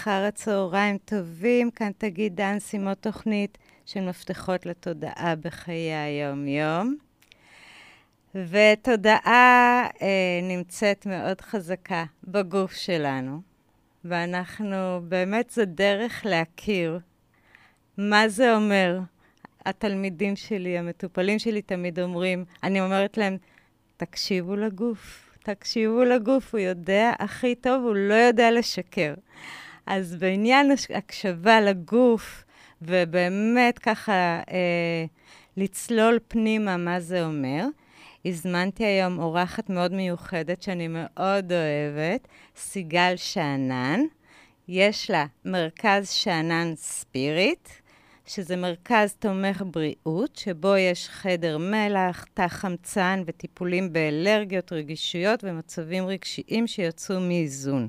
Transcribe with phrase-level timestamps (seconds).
[0.00, 6.96] אחר הצהריים טובים, כאן תגיד דנסים או תוכנית של מפתחות לתודעה בחיי היום-יום.
[8.34, 13.40] ותודעה אה, נמצאת מאוד חזקה בגוף שלנו,
[14.04, 16.98] ואנחנו, באמת זו דרך להכיר
[17.98, 19.00] מה זה אומר.
[19.66, 23.36] התלמידים שלי, המטופלים שלי תמיד אומרים, אני אומרת להם,
[23.96, 25.30] תקשיבו לגוף.
[25.42, 29.14] תקשיבו לגוף, הוא יודע הכי טוב, הוא לא יודע לשקר.
[29.86, 32.44] אז בעניין הקשבה לגוף,
[32.82, 34.12] ובאמת ככה
[34.50, 35.04] אה,
[35.56, 37.66] לצלול פנימה מה זה אומר,
[38.24, 44.00] הזמנתי היום אורחת מאוד מיוחדת שאני מאוד אוהבת, סיגל שאנן.
[44.68, 47.68] יש לה מרכז שאנן ספיריט,
[48.26, 56.66] שזה מרכז תומך בריאות, שבו יש חדר מלח, תא חמצן וטיפולים באלרגיות, רגישויות ומצבים רגשיים
[56.66, 57.88] שיצאו מאיזון.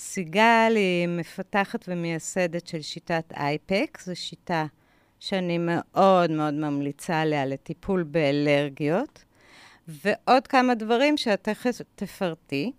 [0.00, 4.66] סיגל היא מפתחת ומייסדת של שיטת אייפק, זו שיטה
[5.20, 9.24] שאני מאוד מאוד ממליצה עליה לטיפול באלרגיות,
[9.88, 12.72] ועוד כמה דברים שאת תכף תפרטי.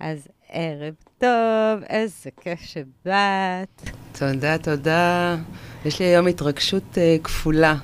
[0.00, 3.90] אז ערב טוב, איזה כיף שבאת.
[4.18, 5.36] תודה, תודה.
[5.84, 7.76] יש לי היום התרגשות uh, כפולה.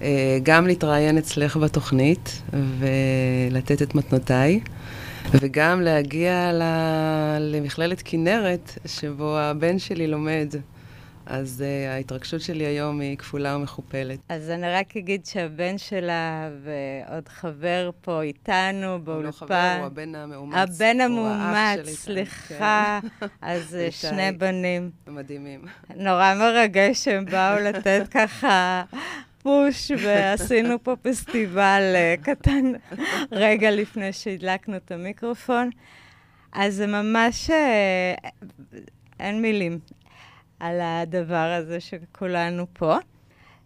[0.00, 0.02] Uh,
[0.42, 4.60] גם להתראיין אצלך בתוכנית ולתת את מתנותיי,
[5.30, 6.62] וגם להגיע ל...
[7.40, 10.54] למכללת כנרת, שבו הבן שלי לומד.
[11.26, 14.18] אז uh, ההתרגשות שלי היום היא כפולה ומכופלת.
[14.28, 19.12] אז אני רק אגיד שהבן שלה ועוד חבר פה איתנו באולפן.
[19.12, 20.56] הוא לא חבר, הוא הבן המאומץ.
[20.56, 23.00] הבן המאומץ, סליחה.
[23.20, 23.26] כן.
[23.42, 24.90] אז שני בנים.
[25.06, 25.60] מדהימים.
[25.96, 28.82] נורא מרגש שהם באו לתת ככה
[29.42, 32.72] פוש, ועשינו פה פסטיבל אה, קטן
[33.32, 35.70] רגע לפני שהדלקנו את המיקרופון.
[36.52, 37.50] אז זה ממש...
[37.50, 38.14] אה,
[39.20, 39.78] אין מילים.
[40.60, 42.96] על הדבר הזה שכולנו פה.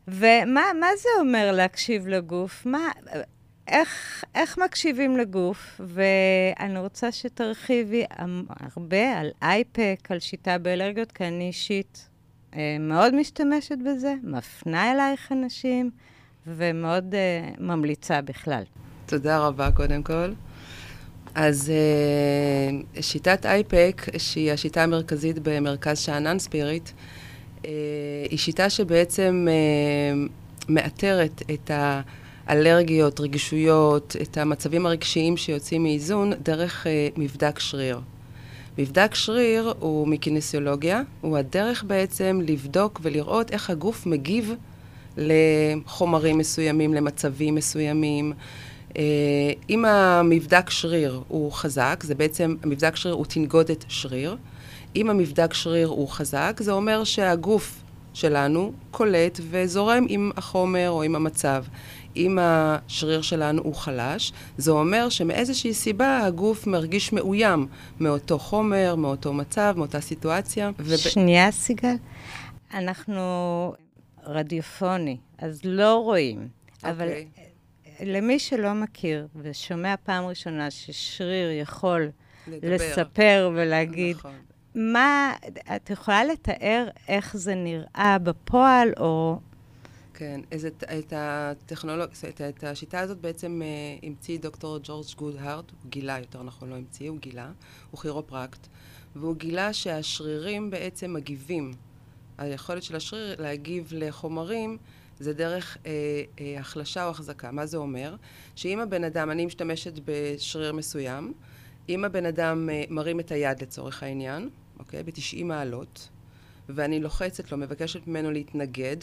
[0.08, 2.66] ומה זה אומר להקשיב לגוף?
[2.66, 2.88] מה,
[3.68, 5.80] איך, איך מקשיבים לגוף?
[5.80, 8.04] ואני רוצה שתרחיבי
[8.74, 12.08] הרבה על אייפק, על שיטה באלרגיות, כי אני אישית
[12.80, 15.90] מאוד משתמשת בזה, מפנה אלייך אנשים,
[16.46, 18.62] ומאוד אה, ממליצה בכלל.
[19.06, 20.32] תודה רבה, קודם כל.
[21.34, 27.66] אז uh, שיטת אייפק, שהיא השיטה המרכזית במרכז שאנן ספיריט, uh,
[28.30, 30.30] היא שיטה שבעצם uh,
[30.68, 31.70] מאתרת את
[32.46, 38.00] האלרגיות, רגישויות, את המצבים הרגשיים שיוצאים מאיזון דרך uh, מבדק שריר.
[38.78, 44.54] מבדק שריר הוא מקיניסיולוגיה, הוא הדרך בעצם לבדוק ולראות איך הגוף מגיב
[45.16, 48.32] לחומרים מסוימים, למצבים מסוימים,
[48.96, 49.02] אה,
[49.70, 54.36] אם המבדק שריר הוא חזק, זה בעצם, המבדק שריר הוא תנגודת שריר.
[54.96, 57.80] אם המבדק שריר הוא חזק, זה אומר שהגוף
[58.14, 61.64] שלנו קולט וזורם עם החומר או עם המצב.
[62.16, 67.66] אם השריר שלנו הוא חלש, זה אומר שמאיזושהי סיבה הגוף מרגיש מאוים
[68.00, 70.70] מאותו חומר, מאותו מצב, מאותה סיטואציה.
[70.78, 70.96] וב...
[70.96, 71.96] שנייה, סיגל.
[72.74, 73.74] אנחנו
[74.24, 76.48] רדיופוני, אז לא רואים.
[76.82, 76.88] Okay.
[76.88, 77.26] אבל אוקיי.
[78.00, 82.10] למי שלא מכיר ושומע פעם ראשונה ששריר יכול
[82.46, 82.74] לדבר.
[82.74, 84.34] לספר ולהגיד, נכון.
[84.74, 85.32] מה,
[85.76, 89.38] את יכולה לתאר איך זה נראה בפועל, או...
[90.14, 92.10] כן, אז את, את הטכנולוג...
[92.28, 96.74] את, את השיטה הזאת בעצם uh, המציא דוקטור ג'ורג' גודהארט, הוא גילה, יותר נכון לא
[96.74, 97.52] המציא, הוא גילה,
[97.90, 98.66] הוא כירופרקט,
[99.16, 101.72] והוא גילה שהשרירים בעצם מגיבים.
[102.38, 104.78] היכולת של השריר להגיב לחומרים
[105.18, 105.90] זה דרך אה,
[106.40, 107.50] אה, החלשה או החזקה.
[107.50, 108.16] מה זה אומר?
[108.56, 111.32] שאם הבן אדם, אני משתמשת בשריר מסוים,
[111.88, 115.02] אם הבן אדם אה, מרים את היד לצורך העניין, אוקיי?
[115.02, 116.08] ב-90 מעלות,
[116.68, 118.96] ואני לוחצת לו, מבקשת ממנו להתנגד,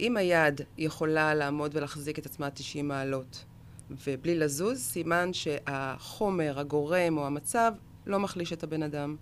[0.00, 3.44] אם היד יכולה לעמוד ולהחזיק את עצמה 90 מעלות
[3.90, 7.72] ובלי לזוז, סימן שהחומר, הגורם או המצב
[8.06, 9.16] לא מחליש את הבן אדם.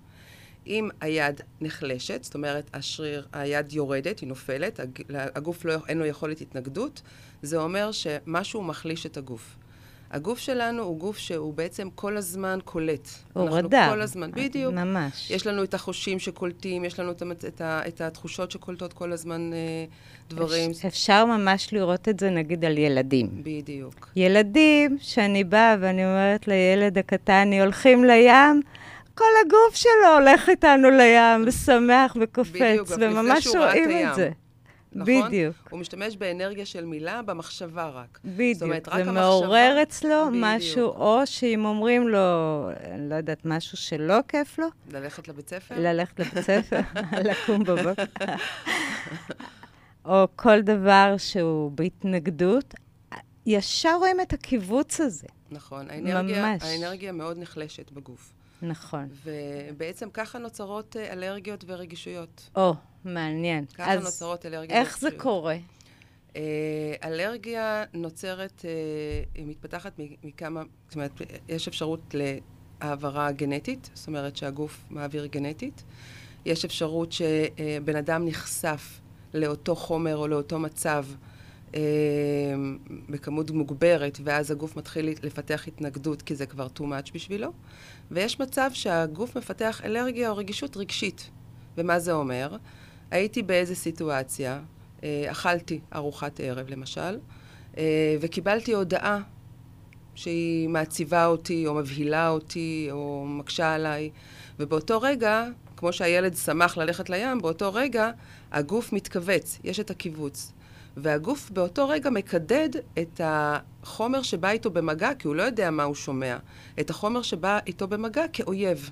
[0.66, 6.40] אם היד נחלשת, זאת אומרת, השריר, היד יורדת, היא נופלת, הגוף לא, אין לו יכולת
[6.40, 7.02] התנגדות,
[7.42, 9.56] זה אומר שמשהו מחליש את הגוף.
[10.16, 13.08] הגוף שלנו הוא גוף שהוא בעצם כל הזמן קולט.
[13.32, 13.90] הוא רדאר.
[13.90, 14.74] כל הזמן, בדיוק.
[14.74, 15.30] ממש.
[15.30, 19.58] יש לנו את החושים שקולטים, יש לנו את, את, את התחושות שקולטות כל הזמן אה,
[20.28, 20.70] דברים.
[20.86, 23.28] אפשר ממש לראות את זה נגיד על ילדים.
[23.42, 24.08] בדיוק.
[24.16, 28.62] ילדים, שאני באה ואני אומרת לילד הקטן, הולכים לים,
[29.14, 34.30] כל הגוף שלו הולך איתנו לים, ושמח וקופץ, וממש רואים את זה.
[34.96, 35.28] נכון?
[35.28, 35.56] בדיוק.
[35.70, 38.18] הוא משתמש באנרגיה של מילה במחשבה רק.
[38.24, 40.44] בדיוק, אומרת, רק זה המחשבה- מעורר אצלו בדיוק.
[40.46, 42.18] משהו, או שאם אומרים לו,
[42.90, 45.74] אני לא יודעת, משהו שלא כיף לו, ללכת לבית ספר?
[45.78, 46.80] ללכת לבית ספר,
[47.30, 48.04] לקום בבוקר,
[50.04, 52.74] או כל דבר שהוא בהתנגדות,
[53.46, 55.26] ישר רואים את הקיבוץ הזה.
[55.50, 55.90] נכון.
[55.90, 56.62] האנרגיה, ממש.
[56.62, 58.32] האנרגיה מאוד נחלשת בגוף.
[58.62, 59.08] נכון.
[59.24, 62.50] ובעצם ככה נוצרות אה, אלרגיות ורגישויות.
[62.56, 62.74] או,
[63.04, 63.66] מעניין.
[63.66, 65.22] ככה אז נוצרות אלרגיות איך זה ורגישויות.
[65.22, 65.56] קורה?
[66.36, 68.70] אה, אלרגיה נוצרת, אה,
[69.34, 69.92] היא מתפתחת
[70.24, 71.12] מכמה, זאת אומרת,
[71.48, 72.14] יש אפשרות
[72.80, 75.84] להעברה גנטית, זאת אומרת שהגוף מעביר גנטית.
[76.44, 79.00] יש אפשרות שבן אדם נחשף
[79.34, 81.04] לאותו חומר או לאותו מצב
[83.08, 87.52] בכמות מוגברת, ואז הגוף מתחיל לפתח התנגדות כי זה כבר too much בשבילו.
[88.10, 91.30] ויש מצב שהגוף מפתח אלרגיה או רגישות רגשית.
[91.78, 92.56] ומה זה אומר?
[93.10, 94.60] הייתי באיזו סיטואציה,
[95.04, 97.18] אה, אכלתי ארוחת ערב למשל,
[97.78, 99.20] אה, וקיבלתי הודעה
[100.14, 104.10] שהיא מעציבה אותי, או מבהילה אותי, או מקשה עליי,
[104.58, 105.46] ובאותו רגע,
[105.76, 108.10] כמו שהילד שמח ללכת לים, באותו רגע
[108.52, 110.52] הגוף מתכווץ, יש את הקיבוץ.
[110.96, 115.94] והגוף באותו רגע מקדד את החומר שבא איתו במגע, כי הוא לא יודע מה הוא
[115.94, 116.36] שומע,
[116.80, 118.90] את החומר שבא איתו במגע כאויב,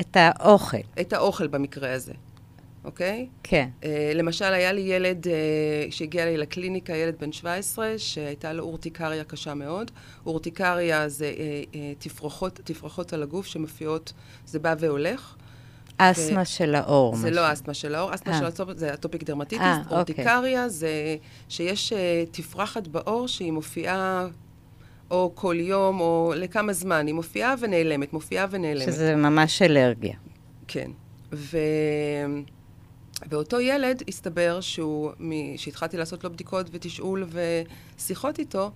[0.00, 2.12] את האוכל, את האוכל במקרה הזה,
[2.84, 3.28] אוקיי?
[3.42, 3.68] כן.
[3.80, 5.28] Uh, למשל, היה לי ילד uh,
[5.90, 9.90] שהגיע לי לקליניקה, ילד בן 17, שהייתה לו אורטיקריה קשה מאוד.
[10.26, 14.12] אורטיקריה זה uh, uh, תפרחות, תפרחות על הגוף שמופיעות,
[14.46, 15.36] זה בא והולך.
[15.98, 17.16] אסתמה של האור.
[17.16, 18.38] זה מה לא אסתמה של האור, אסתמה אה.
[18.38, 19.66] של האור זה אטופיק דרמטיטיס.
[19.66, 19.96] אה, אוקיי.
[19.96, 21.16] אורטיקריה זה
[21.48, 21.96] שיש uh,
[22.30, 24.26] תפרחת בעור שהיא מופיעה
[25.10, 27.06] או כל יום או לכמה זמן.
[27.06, 28.92] היא מופיעה ונעלמת, מופיעה ונעלמת.
[28.92, 30.14] שזה ממש אלרגיה.
[30.68, 30.90] כן.
[31.32, 31.58] ו...
[33.30, 37.26] ואותו ילד, הסתבר שהוא, מ- שהתחלתי לעשות לו בדיקות ותשאול
[37.96, 38.70] ושיחות איתו,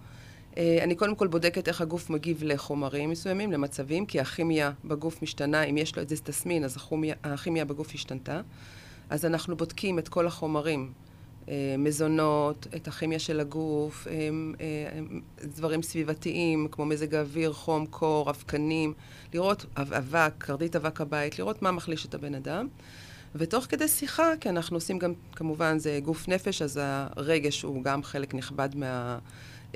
[0.59, 5.77] אני קודם כל בודקת איך הגוף מגיב לחומרים מסוימים, למצבים, כי הכימיה בגוף משתנה, אם
[5.79, 8.41] יש לו איזה תסמין, אז הכימיה, הכימיה בגוף השתנתה.
[9.11, 10.93] אז אנחנו בודקים את כל החומרים,
[11.49, 14.13] אה, מזונות, את הכימיה של הגוף, אה,
[14.61, 15.01] אה,
[15.45, 18.93] דברים סביבתיים, כמו מזג האוויר, חום, קור, אבקנים,
[19.35, 22.69] לראות אב- אבק, קרדית אבק הבית, לראות מה מחליש את הבן אדם.
[23.35, 28.03] ותוך כדי שיחה, כי אנחנו עושים גם, כמובן, זה גוף נפש, אז הרגש הוא גם
[28.03, 28.69] חלק נכבד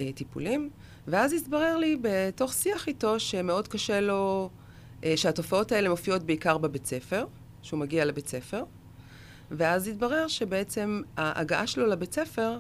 [0.00, 0.70] מהטיפולים.
[1.06, 4.50] ואז התברר לי בתוך שיח איתו שמאוד קשה לו,
[5.04, 7.24] אה, שהתופעות האלה מופיעות בעיקר בבית ספר,
[7.62, 8.64] שהוא מגיע לבית ספר.
[9.50, 12.58] ואז התברר שבעצם ההגעה שלו לבית ספר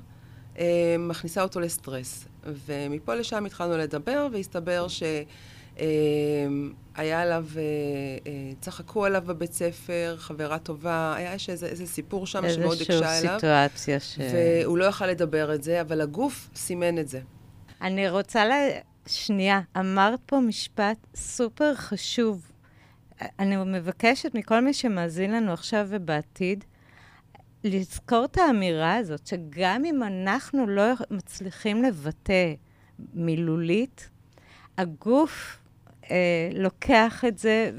[0.58, 2.24] אה, מכניסה אותו לסטרס.
[2.66, 4.86] ומפה לשם התחלנו לדבר, והסתבר
[5.80, 7.62] שהיה עליו, אה,
[8.26, 13.18] אה, צחקו עליו בבית ספר, חברה טובה, היה איזה, איזה סיפור שם שמאוד איזושהי הקשה
[13.18, 13.34] אליו.
[13.40, 14.18] סיטואציה ש...
[14.32, 17.20] והוא לא יכל לדבר את זה, אבל הגוף סימן את זה.
[17.82, 18.50] אני רוצה ל...
[19.06, 22.52] שנייה, אמרת פה משפט סופר חשוב.
[23.38, 26.64] אני מבקשת מכל מי שמאזין לנו עכשיו ובעתיד,
[27.64, 32.54] לזכור את האמירה הזאת, שגם אם אנחנו לא מצליחים לבטא
[33.14, 34.08] מילולית,
[34.78, 35.59] הגוף
[36.54, 37.70] לוקח את זה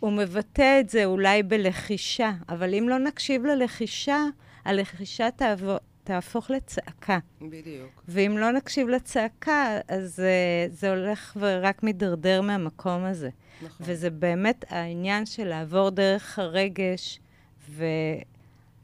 [0.00, 4.24] והוא מבטא את זה אולי בלחישה, אבל אם לא נקשיב ללחישה,
[4.64, 7.18] הלחישה תעבור, תהפוך לצעקה.
[7.40, 8.02] בדיוק.
[8.08, 13.30] ואם לא נקשיב לצעקה, אז uh, זה הולך ורק מידרדר מהמקום הזה.
[13.62, 13.86] נכון.
[13.86, 17.20] וזה באמת העניין של לעבור דרך הרגש,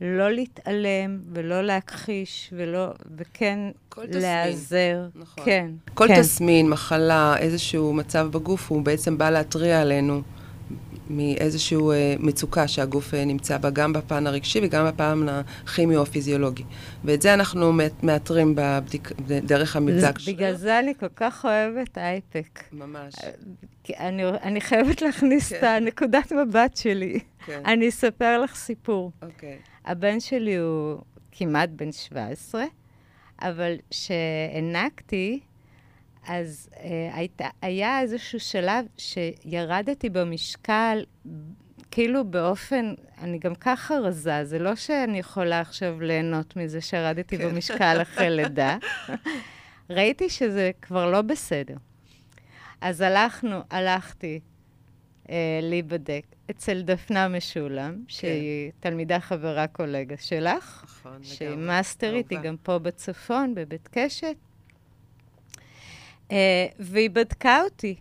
[0.01, 2.87] ולא להתעלם, ולא להכחיש, ולא,
[3.17, 3.59] וכן
[3.89, 4.03] כל.
[4.11, 5.07] להיעזר.
[5.15, 5.45] נכון.
[5.45, 6.21] כן, כל כן.
[6.21, 10.23] תסמין, מחלה, איזשהו מצב בגוף, הוא בעצם בא להתריע עלינו
[11.11, 16.65] מאיזושהי אה, מצוקה שהגוף אה, נמצא בה, גם בפן הרגשי וגם בפן הכימי או הפיזיולוגי.
[17.05, 21.99] ואת זה אנחנו מאת- מאתרים בבדיק, דרך המבדק זה- בגלל זה אני כל כך אוהבת
[21.99, 22.61] אייפק.
[22.73, 23.15] ממש,
[23.85, 25.59] כי אני, אני חייבת להכניס כן.
[25.59, 27.19] את הנקודת מבט שלי.
[27.47, 27.61] כן.
[27.67, 29.13] אני אספר לך סיפור.
[29.23, 29.59] אוקיי.
[29.85, 31.01] הבן שלי הוא
[31.33, 32.65] כמעט בן 17,
[33.43, 35.41] אבל כשהענקתי,
[36.27, 41.05] אז אה, הייתה, היה איזשהו שלב שירדתי במשקל,
[41.91, 47.49] כאילו באופן, אני גם ככה רזה, זה לא שאני יכולה עכשיו ליהנות מזה שירדתי כן.
[47.49, 48.77] במשקל אחרי לידה.
[49.91, 51.77] ראיתי שזה כבר לא בסדר.
[52.81, 54.41] אז הלכנו, הלכתי
[55.31, 61.67] אה, להיבדק אצל דפנה משולם, שהיא תלמידה חברה קולגה שלך, נכון, שהיא לגמרי.
[61.67, 62.49] מאסטרית, היא אהובה.
[62.49, 64.37] גם פה בצפון, בבית קשת.
[66.31, 67.95] אה, והיא בדקה אותי,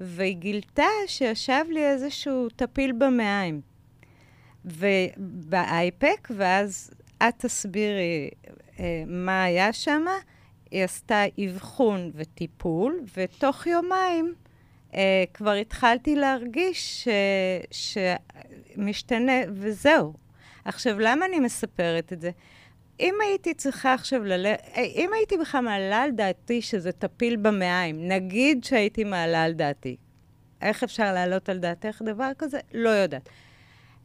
[0.00, 3.60] והיא גילתה שישב לי איזשהו טפיל במעיים.
[4.64, 6.90] ובאייפק, ואז
[7.28, 8.30] את תסבירי
[8.78, 10.04] אה, מה היה שם.
[10.70, 14.34] היא עשתה אבחון וטיפול, ותוך יומיים
[14.94, 17.08] אה, כבר התחלתי להרגיש ש,
[18.76, 20.14] שמשתנה, וזהו.
[20.64, 22.30] עכשיו, למה אני מספרת את זה?
[23.00, 28.08] אם הייתי צריכה עכשיו ללכת, אה, אם הייתי בכלל מעלה על דעתי שזה טפיל במעיים,
[28.08, 29.96] נגיד שהייתי מעלה על דעתי,
[30.60, 32.58] איך אפשר להעלות על דעתך דבר כזה?
[32.74, 33.28] לא יודעת.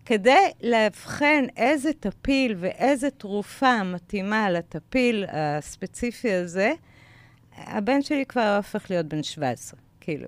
[0.06, 6.74] כדי לאבחן איזה טפיל ואיזה תרופה מתאימה לטפיל הספציפי הזה,
[7.58, 10.28] הבן שלי כבר הופך להיות בן 17, כאילו.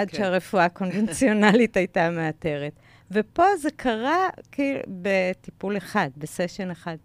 [0.00, 0.16] עד כן.
[0.16, 2.72] שהרפואה הקונבנציונלית הייתה מאתרת.
[3.10, 6.96] ופה זה קרה כאילו בטיפול אחד, בסשן אחד.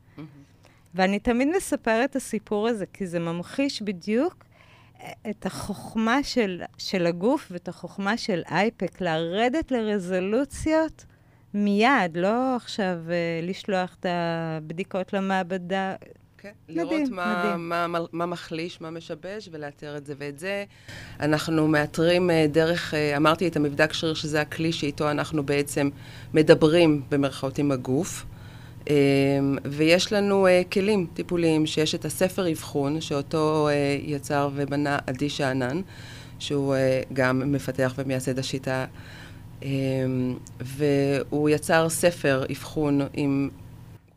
[0.95, 4.45] ואני תמיד מספרת את הסיפור הזה, כי זה ממחיש בדיוק
[5.29, 11.05] את החוכמה של, של הגוף ואת החוכמה של אייפק, לרדת לרזולוציות
[11.53, 15.95] מיד, לא עכשיו uh, לשלוח את הבדיקות למעבדה.
[16.41, 17.69] כן, מדהים, לראות מה, מדהים.
[17.69, 20.13] מה, מה, מה מחליש, מה משבש, ולאתר את זה.
[20.17, 20.63] ואת זה
[21.19, 25.89] אנחנו מאתרים uh, דרך, uh, אמרתי את המבדק שריר, שזה הכלי שאיתו אנחנו בעצם
[26.33, 28.25] מדברים במרכאות עם הגוף.
[28.85, 28.89] Um,
[29.65, 33.69] ויש לנו כלים טיפוליים, שיש את הספר אבחון, שאותו
[34.03, 35.81] יצר ובנה עדי שאנן,
[36.39, 36.75] שהוא
[37.13, 38.85] גם מפתח ומייסד השיטה
[40.61, 43.49] והוא יצר ספר אבחון עם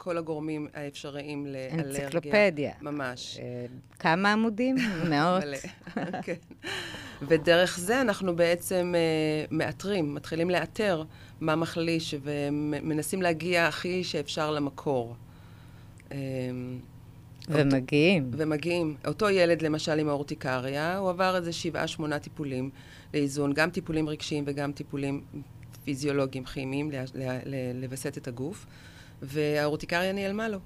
[0.04, 2.04] כל הגורמים האפשריים לאלרגיה.
[2.06, 2.72] אנציקלופדיה.
[2.80, 3.38] ממש.
[3.42, 3.66] אה,
[3.98, 4.76] כמה עמודים?
[5.10, 5.42] מאות.
[5.44, 5.56] מלא,
[6.24, 6.34] כן.
[7.28, 11.04] ודרך זה אנחנו בעצם uh, מאתרים, מתחילים לאתר
[11.40, 15.14] מה מחליש, ומנסים להגיע הכי שאפשר למקור.
[16.08, 16.14] Um,
[17.48, 18.24] ומגיעים.
[18.26, 18.96] אותו, ומגיעים.
[19.06, 22.70] אותו ילד, למשל, עם האורטיקריה, הוא עבר איזה שבעה, שמונה טיפולים.
[23.14, 25.20] לאיזון, גם טיפולים רגשיים וגם טיפולים
[25.84, 26.90] פיזיולוגיים, כימיים,
[27.74, 28.66] לווסת את הגוף,
[29.22, 30.58] והאורטיקריה נעלמה לו.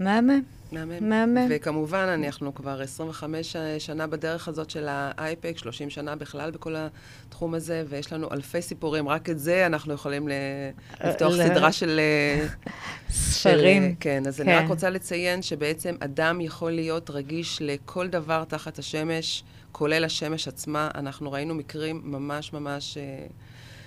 [0.00, 0.42] מהמם.
[0.72, 1.08] מהמם.
[1.08, 1.46] מהמם.
[1.50, 6.74] וכמובן, אנחנו כבר 25 שנה בדרך הזאת של האייפק, 30 שנה בכלל בכל
[7.28, 9.08] התחום הזה, ויש לנו אלפי סיפורים.
[9.08, 10.28] רק את זה אנחנו יכולים
[11.04, 12.00] לפתוח סדרה של...
[13.10, 13.94] ספרים.
[14.00, 14.68] כן, אז אני רק כן.
[14.68, 19.44] רוצה לציין שבעצם אדם יכול להיות רגיש לכל דבר תחת השמש.
[19.72, 22.98] כולל השמש עצמה, אנחנו ראינו מקרים ממש ממש...
[22.98, 23.26] אה,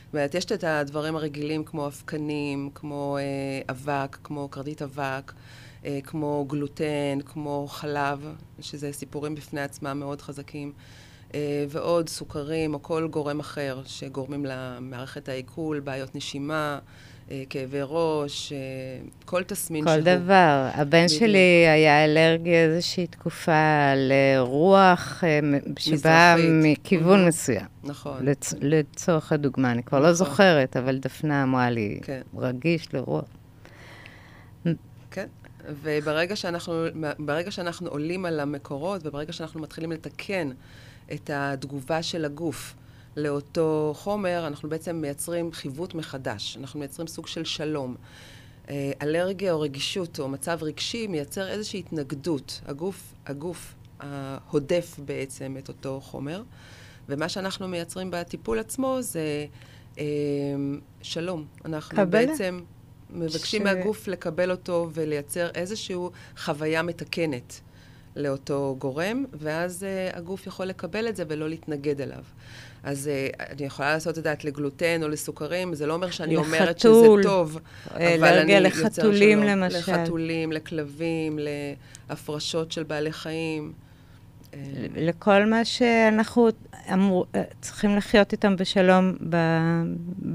[0.09, 5.33] זאת אומרת, יש את הדברים הרגילים כמו אבקנים, כמו אה, אבק, כמו קרדית אבק,
[5.85, 10.73] אה, כמו גלוטן, כמו חלב, שזה סיפורים בפני עצמם מאוד חזקים,
[11.33, 16.79] אה, ועוד סוכרים או כל גורם אחר שגורמים למערכת העיכול, בעיות נשימה,
[17.49, 18.57] כאבי ראש, אה,
[19.25, 19.99] כל תסמין כל שהוא.
[19.99, 20.69] כל דבר.
[20.73, 21.19] הבן בדיוק.
[21.19, 25.39] שלי היה אלרגי איזושהי תקופה לרוח אה,
[25.79, 27.27] שבאה מכיוון mm-hmm.
[27.27, 27.65] מסוים.
[27.83, 28.25] נכון.
[28.25, 28.53] לצ...
[28.61, 30.09] לצורך הדוגמה, אני כבר לא נכון.
[30.09, 32.21] לא זוכרת, אבל דפנה אמרה לי, כן.
[32.37, 33.25] רגיש לרוח.
[35.11, 35.27] כן.
[35.83, 36.85] וברגע שאנחנו,
[37.49, 40.49] שאנחנו עולים על המקורות, וברגע שאנחנו מתחילים לתקן
[41.13, 42.75] את התגובה של הגוף,
[43.19, 46.57] לאותו חומר, אנחנו בעצם מייצרים חיווט מחדש.
[46.57, 47.95] אנחנו מייצרים סוג של שלום.
[48.69, 52.61] אה, אלרגיה או רגישות או מצב רגשי מייצר איזושהי התנגדות.
[52.65, 56.43] הגוף, הגוף ההודף בעצם את אותו חומר,
[57.09, 59.45] ומה שאנחנו מייצרים בטיפול עצמו זה
[59.97, 60.05] אה,
[61.01, 61.45] שלום.
[61.65, 62.05] אנחנו קבלה.
[62.05, 62.59] בעצם
[63.09, 63.63] מבקשים ש...
[63.63, 65.95] מהגוף לקבל אותו ולייצר איזושהי
[66.37, 67.61] חוויה מתקנת.
[68.15, 72.23] לאותו גורם, ואז uh, הגוף יכול לקבל את זה ולא להתנגד אליו.
[72.83, 76.53] אז uh, אני יכולה לעשות את זה לגלוטן או לסוכרים, זה לא אומר שאני לחתול,
[76.53, 77.59] אומרת שזה טוב,
[77.95, 78.59] אה, אבל אני.
[78.59, 79.77] לחתולים למשל.
[79.77, 81.39] לחתולים, לכלבים,
[82.09, 83.73] להפרשות של בעלי חיים.
[84.95, 86.49] לכל מה שאנחנו
[86.93, 87.25] אמור,
[87.61, 89.37] צריכים לחיות איתם בשלום ב,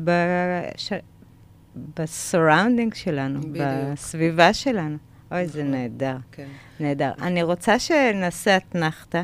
[0.05, 0.11] ב,
[0.77, 0.93] ש,
[1.97, 3.67] ב surrounding שלנו, בדיוק.
[3.93, 4.97] בסביבה שלנו.
[5.33, 5.75] אוי, זה נכון.
[5.75, 6.17] נהדר.
[6.33, 6.49] כן.
[6.81, 7.11] נהדר.
[7.23, 9.23] אני רוצה שנעשה אתנחתא.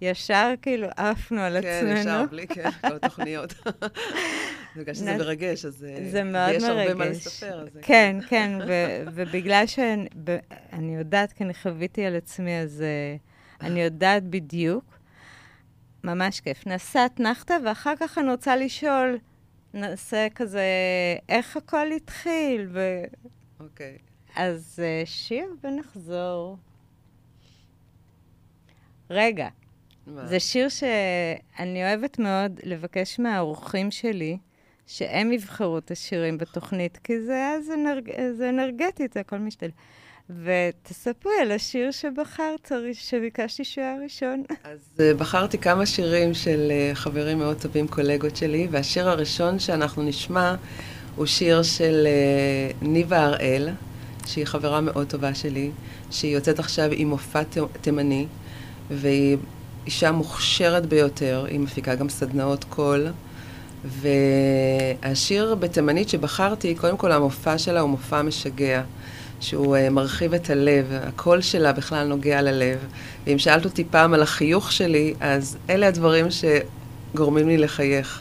[0.00, 1.94] ישר כאילו עפנו על עצמנו.
[1.94, 3.54] כן, ישר, בלי כן, כל התוכניות.
[4.76, 5.84] בגלל שזה מרגש, אז...
[5.84, 6.62] אה, זה מאוד מרגש.
[6.62, 7.64] ויש הרבה מה לספר.
[7.82, 8.58] כן, כן,
[9.14, 13.16] ובגלל שאני יודעת, כי אני חוויתי על עצמי, אז אה,
[13.66, 14.84] אני יודעת בדיוק.
[16.04, 16.66] ממש כיף.
[16.66, 19.18] נעשה אתנחתא, ואחר כך אני רוצה לשאול,
[19.74, 20.64] נעשה כזה,
[21.28, 23.02] איך הכל התחיל, ו...
[23.60, 23.98] אוקיי.
[24.36, 26.56] אז uh, שיר ונחזור.
[29.10, 29.48] רגע?
[30.24, 34.38] זה שיר שאני אוהבת מאוד לבקש מהאורחים שלי,
[34.86, 38.10] שהם יבחרו את השירים בתוכנית, כי זה, זה, אנרג...
[38.36, 39.70] זה אנרגטית, זה הכל משתלם.
[40.44, 44.42] ותספרי על השיר שבחרת, שביקשתי שהוא היה ראשון.
[44.64, 50.02] אז uh, בחרתי כמה שירים של uh, חברים מאוד טובים, קולגות שלי, והשיר הראשון שאנחנו
[50.02, 50.54] נשמע
[51.16, 52.06] הוא שיר של
[52.80, 53.68] uh, ניבה הראל.
[54.26, 55.70] שהיא חברה מאוד טובה שלי,
[56.10, 57.42] שהיא יוצאת עכשיו עם מופע
[57.80, 58.26] תימני,
[58.90, 59.36] והיא
[59.90, 63.06] אישה מוכשרת ביותר, היא מפיקה גם סדנאות קול.
[63.84, 68.82] והשיר בתימנית שבחרתי, קודם כל המופע שלה הוא מופע משגע,
[69.40, 72.78] שהוא uh, מרחיב את הלב, הקול שלה בכלל נוגע ללב.
[73.26, 78.20] ואם שאלת אותי פעם על החיוך שלי, אז אלה הדברים שגורמים לי לחייך.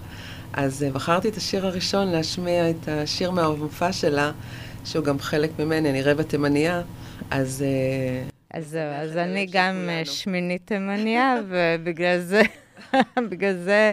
[0.54, 4.32] אז uh, בחרתי את השיר הראשון להשמיע את השיר מהמופע שלה,
[4.86, 6.82] שהוא גם חלק ממני, אני רבע תימניה,
[7.32, 7.64] אז...
[7.66, 12.43] Uh, אז זהו, אז אני גם שמינית תימניה, ובגלל זה,
[13.31, 13.93] בגלל זה...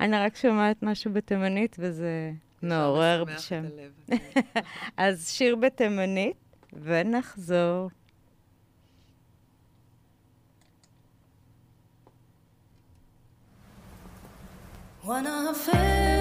[0.00, 2.32] אני רק שומעת משהו בתימנית, וזה
[2.62, 3.64] מעורר שם.
[4.96, 6.36] אז שיר בתימנית,
[6.72, 7.90] ונחזור.
[15.04, 16.13] وانا فدا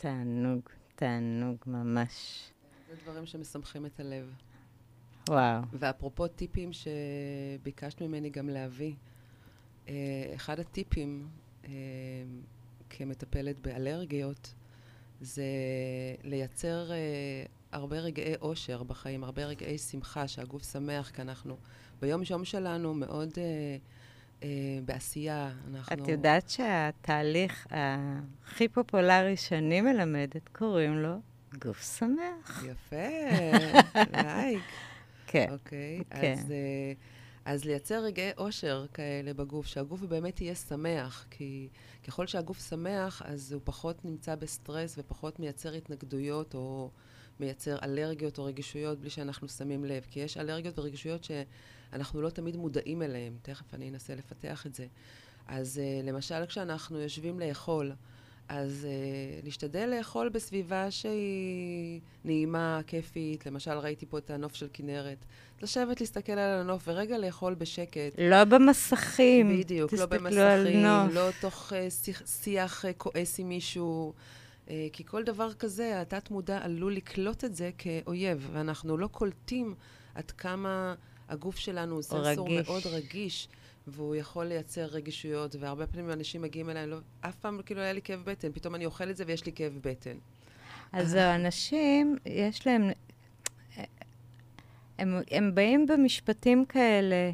[0.00, 0.60] תענוג,
[0.94, 2.50] תענוג ממש.
[2.88, 4.34] זה דברים שמסמכים את הלב.
[5.28, 5.62] וואו.
[5.72, 8.94] ואפרופו טיפים שביקשת ממני גם להביא,
[9.88, 9.94] אה,
[10.34, 11.28] אחד הטיפים
[11.64, 11.70] אה,
[12.90, 14.54] כמטפלת באלרגיות
[15.20, 15.44] זה
[16.22, 16.96] לייצר אה,
[17.72, 21.56] הרבה רגעי אושר בחיים, הרבה רגעי שמחה שהגוף שמח, כי אנחנו
[22.00, 23.30] ביום-יום שלנו מאוד...
[23.30, 23.99] Uh,
[24.42, 24.48] אה,
[24.84, 25.52] בעשייה.
[25.68, 26.04] אנחנו...
[26.04, 31.14] את יודעת שהתהליך הכי פופולרי שאני מלמדת, קוראים לו
[31.64, 32.64] גוף שמח.
[32.66, 32.96] יפה,
[34.22, 34.62] לייק.
[35.26, 35.46] כן.
[35.50, 36.32] אוקיי, כן.
[36.32, 36.92] אז, אה,
[37.44, 41.68] אז לייצר רגעי אושר כאלה בגוף, שהגוף באמת יהיה שמח, כי
[42.06, 46.90] ככל שהגוף שמח, אז הוא פחות נמצא בסטרס ופחות מייצר התנגדויות או
[47.40, 50.06] מייצר אלרגיות או רגישויות בלי שאנחנו שמים לב.
[50.10, 51.24] כי יש אלרגיות ורגישויות
[51.90, 53.32] שאנחנו לא תמיד מודעים אליהן.
[53.42, 54.86] תכף אני אנסה לפתח את זה.
[55.48, 57.92] אז uh, למשל, כשאנחנו יושבים לאכול,
[58.48, 63.46] אז uh, להשתדל לאכול בסביבה שהיא נעימה, כיפית.
[63.46, 65.24] למשל, ראיתי פה את הנוף של כנרת.
[65.62, 68.18] לשבת, להסתכל על הנוף ורגע לאכול בשקט.
[68.18, 69.58] לא במסכים.
[69.58, 70.84] בדיוק, לא במסכים.
[71.12, 74.12] לא תוך uh, שיח, שיח uh, כועס עם מישהו.
[74.66, 79.74] Uh, כי כל דבר כזה, התת-מודע עלול לקלוט את זה כאויב, ואנחנו לא קולטים
[80.14, 80.94] עד כמה
[81.30, 82.68] הגוף שלנו הוא סנסור רגיש.
[82.68, 83.48] מאוד רגיש,
[83.86, 88.02] והוא יכול לייצר רגישויות, והרבה פעמים אנשים מגיעים אליי, לא, אף פעם כאילו היה לי
[88.02, 90.16] כאב בטן, פתאום אני אוכל את זה ויש לי כאב בטן.
[90.92, 92.90] אז אנשים, יש להם...
[94.98, 97.30] הם, הם באים במשפטים כאלה,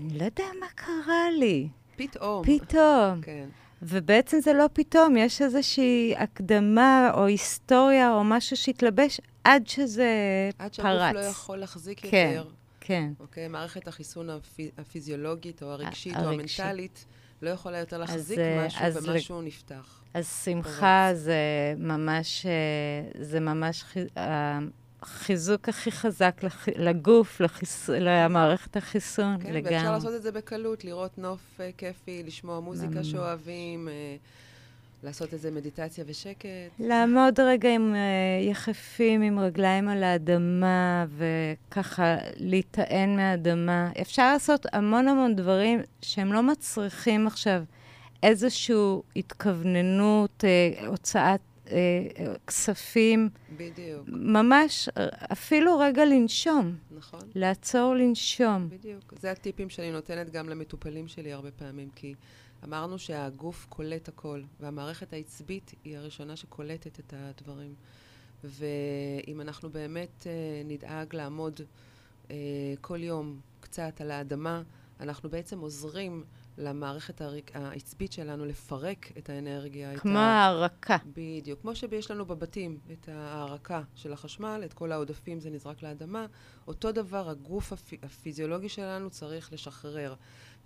[0.00, 2.44] אני לא יודע מה קרה לי, פתאום.
[2.44, 3.20] פתאום.
[3.22, 3.48] כן,
[3.82, 10.10] ובעצם זה לא פתאום, יש איזושהי הקדמה או היסטוריה או משהו שהתלבש עד שזה
[10.58, 11.12] עד פרץ.
[11.12, 12.32] שהגוף לא יכול להחזיק כן.
[12.36, 12.50] יותר.
[12.88, 13.12] כן.
[13.20, 13.48] אוקיי?
[13.48, 16.60] מערכת החיסון הפי, הפיזיולוגית או הרגשית או הרגשית.
[16.60, 17.04] המנטלית
[17.42, 20.02] לא יכולה יותר להחזיק אה, משהו אז לג- ומשהו נפתח.
[20.14, 21.36] אז שמחה זה
[21.78, 22.52] ממש, אה,
[23.24, 24.06] זה ממש חי-
[25.02, 29.74] החיזוק הכי חזק לח- לגוף, לחיס- למערכת החיסון, כן, לגמרי.
[29.76, 33.06] ואפשר לעשות את זה בקלות, לראות נוף uh, כיפי, לשמוע מוזיקה ממש.
[33.10, 33.88] שאוהבים,
[35.02, 36.48] לעשות איזה מדיטציה ושקט.
[36.78, 43.90] לעמוד רגע עם אה, יחפים, עם רגליים על האדמה, וככה להיטען מהאדמה.
[44.00, 47.62] אפשר לעשות המון המון דברים שהם לא מצריכים עכשיו
[48.22, 48.76] איזושהי
[49.16, 53.28] התכווננות, אה, הוצאת אה, כספים.
[53.56, 54.88] בדיוק, ממש,
[55.32, 57.20] אפילו רגע לנשום, נכון.
[57.34, 58.68] לעצור לנשום.
[58.68, 59.14] בדיוק.
[59.20, 62.14] זה הטיפים שאני נותנת גם למטופלים שלי הרבה פעמים, כי
[62.64, 67.74] אמרנו שהגוף קולט הכל, והמערכת העצבית היא הראשונה שקולטת את הדברים.
[68.44, 70.32] ואם אנחנו באמת אה,
[70.64, 71.60] נדאג לעמוד
[72.30, 72.36] אה,
[72.80, 74.62] כל יום קצת על האדמה,
[75.00, 76.24] אנחנו בעצם עוזרים
[76.58, 77.20] למערכת
[77.54, 79.98] העצבית שלנו לפרק את האנרגיה.
[79.98, 80.96] כמו ה- הערקה.
[81.12, 81.60] בדיוק.
[81.60, 86.26] כמו שיש לנו בבתים את ההערקה של החשמל, את כל העודפים זה נזרק לאדמה,
[86.68, 90.14] אותו דבר הגוף הפי, הפיזיולוגי שלנו צריך לשחרר.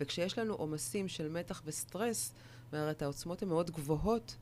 [0.02, 2.32] וכשיש לנו עומסים של מתח וסטרס,
[2.64, 4.36] זאת אומרת, העוצמות הן מאוד גבוהות,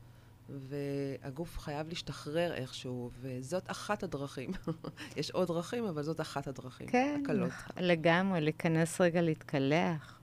[0.48, 4.50] והגוף חייב להשתחרר איכשהו, וזאת אחת הדרכים.
[5.16, 6.86] יש עוד דרכים, אבל זאת אחת הדרכים.
[6.86, 7.50] כן, הקלות.
[7.76, 10.18] לגמרי, להיכנס רגע להתקלח.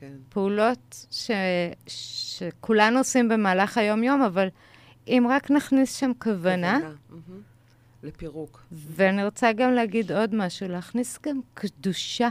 [0.00, 0.16] כן.
[0.28, 1.30] פעולות ש...
[1.86, 4.48] שכולנו עושים במהלך היום-יום, אבל
[5.06, 7.42] אם רק נכניס שם כוונה, מהמם.
[8.02, 8.66] לפירוק.
[8.72, 12.28] ואני רוצה גם להגיד עוד משהו, להכניס גם קדושה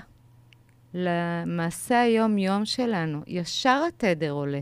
[0.93, 3.21] למעשה היום-יום שלנו.
[3.27, 4.59] ישר התדר עולה.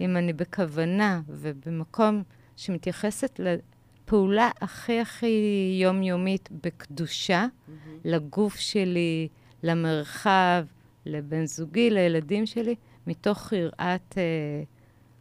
[0.00, 2.22] אם אני בכוונה ובמקום
[2.56, 5.36] שמתייחסת לפעולה הכי הכי
[5.82, 7.98] יומיומית בקדושה, מהמם.
[8.04, 9.28] לגוף שלי,
[9.62, 10.64] למרחב,
[11.06, 12.74] לבן זוגי, לילדים שלי,
[13.06, 14.62] מתוך יראת אה,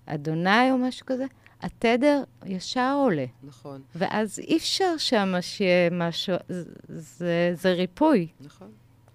[0.06, 1.26] אדוני או משהו כזה,
[1.62, 3.26] התדר ישר עולה.
[3.44, 8.72] נכון, ואז אי אפשר שמה שיהיה משהו, זה, זה, זה ריפוי, נכון.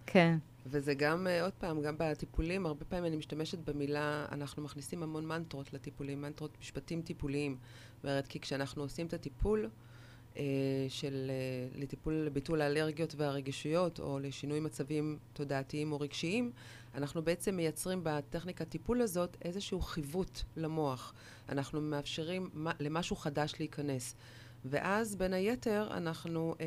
[0.07, 0.39] כן.
[0.71, 5.27] וזה גם, uh, עוד פעם, גם בטיפולים, הרבה פעמים אני משתמשת במילה, אנחנו מכניסים המון
[5.27, 7.57] מנטרות לטיפולים, מנטרות משפטים טיפוליים.
[7.97, 9.71] זאת אומרת, כי כשאנחנו עושים את הטיפול
[10.35, 10.39] uh,
[10.89, 11.31] של,
[11.75, 16.53] uh, לטיפול לביטול האלרגיות והרגישויות, או לשינוי מצבים תודעתיים או רגשיים,
[16.95, 21.15] אנחנו בעצם מייצרים בטכניקת טיפול הזאת איזשהו חיווט למוח.
[21.49, 22.51] אנחנו מאפשרים
[22.81, 24.15] למשהו חדש להיכנס.
[24.65, 26.67] ואז בין היתר אנחנו אה,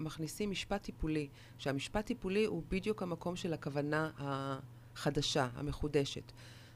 [0.00, 1.28] מכניסים משפט טיפולי,
[1.58, 6.32] שהמשפט טיפולי הוא בדיוק המקום של הכוונה החדשה, המחודשת.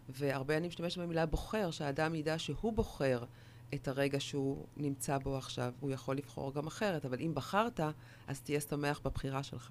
[0.08, 3.24] והרבה אני משתמשת במילה בוחר, שהאדם ידע שהוא בוחר
[3.74, 5.72] את הרגע שהוא נמצא בו עכשיו.
[5.80, 7.80] הוא יכול לבחור גם אחרת, אבל אם בחרת,
[8.28, 9.70] אז תהיה שמח בבחירה שלך.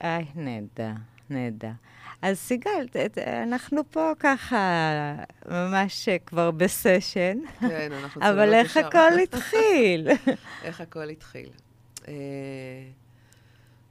[0.00, 0.92] איי, נהדר,
[1.30, 1.72] נהדר.
[2.22, 2.86] אז סיגל,
[3.42, 4.56] אנחנו פה ככה
[5.48, 7.38] ממש כבר בסשן.
[7.60, 10.08] כן, אנחנו צוללות אבל איך הכל התחיל?
[10.62, 11.50] איך הכל התחיל.
[12.08, 12.14] אה,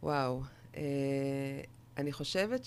[0.04, 0.42] וואו.
[0.78, 0.82] אה,
[1.98, 2.62] אני חושבת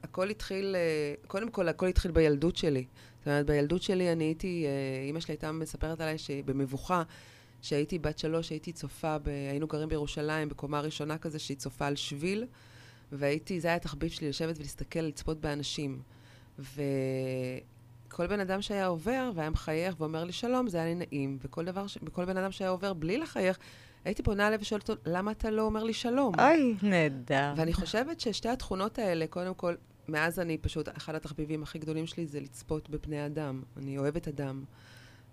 [0.00, 2.84] שהכל התחיל, אה, קודם כל, הכל התחיל בילדות שלי.
[3.18, 4.66] זאת אומרת, בילדות שלי אני הייתי,
[5.06, 7.02] אימא שלי הייתה מספרת עליי שבמבוכה,
[7.62, 11.96] כשהייתי בת שלוש, הייתי צופה, ב, היינו גרים בירושלים, בקומה ראשונה כזה, שהיא צופה על
[11.96, 12.46] שביל.
[13.12, 16.02] והייתי, זה היה התחביב שלי, לשבת ולהסתכל, לצפות באנשים.
[18.12, 21.38] וכל בן אדם שהיה עובר והיה מחייך ואומר לי שלום, זה היה לי נעים.
[21.42, 21.98] וכל דבר, ש...
[22.02, 23.58] וכל בן אדם שהיה עובר בלי לחייך,
[24.04, 26.34] הייתי פונה אליו ושואלת אותו, למה אתה לא אומר לי שלום?
[26.40, 27.52] אוי, נהדר.
[27.56, 29.74] ואני חושבת ששתי התכונות האלה, קודם כל,
[30.08, 33.62] מאז אני פשוט, אחד התחביבים הכי גדולים שלי זה לצפות בפני אדם.
[33.76, 34.64] אני אוהבת אדם.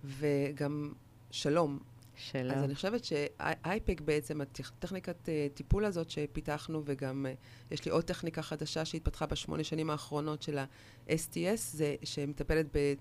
[0.03, 0.91] וגם
[1.31, 1.79] שלום.
[2.19, 2.57] שלום.
[2.57, 7.33] אז אני חושבת שאייפק בעצם, הטכניקת אה, טיפול הזאת שפיתחנו, וגם אה,
[7.71, 12.93] יש לי עוד טכניקה חדשה שהתפתחה בשמונה שנים האחרונות של ה-STS, זה שמטפלת ב...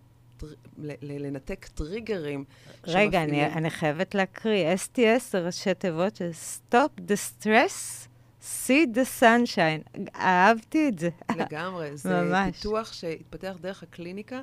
[1.02, 2.44] לנתק טריגרים.
[2.86, 4.74] רגע, אני, אני חייבת להקריא.
[4.74, 6.30] STS זה ראשי תיבות של
[6.70, 8.06] Stop the Stress,
[8.42, 10.08] See the Sunshine.
[10.16, 11.10] אהבתי את זה.
[11.36, 11.96] לגמרי.
[11.96, 12.56] זה ממש.
[12.56, 14.42] פיתוח שהתפתח דרך הקליניקה,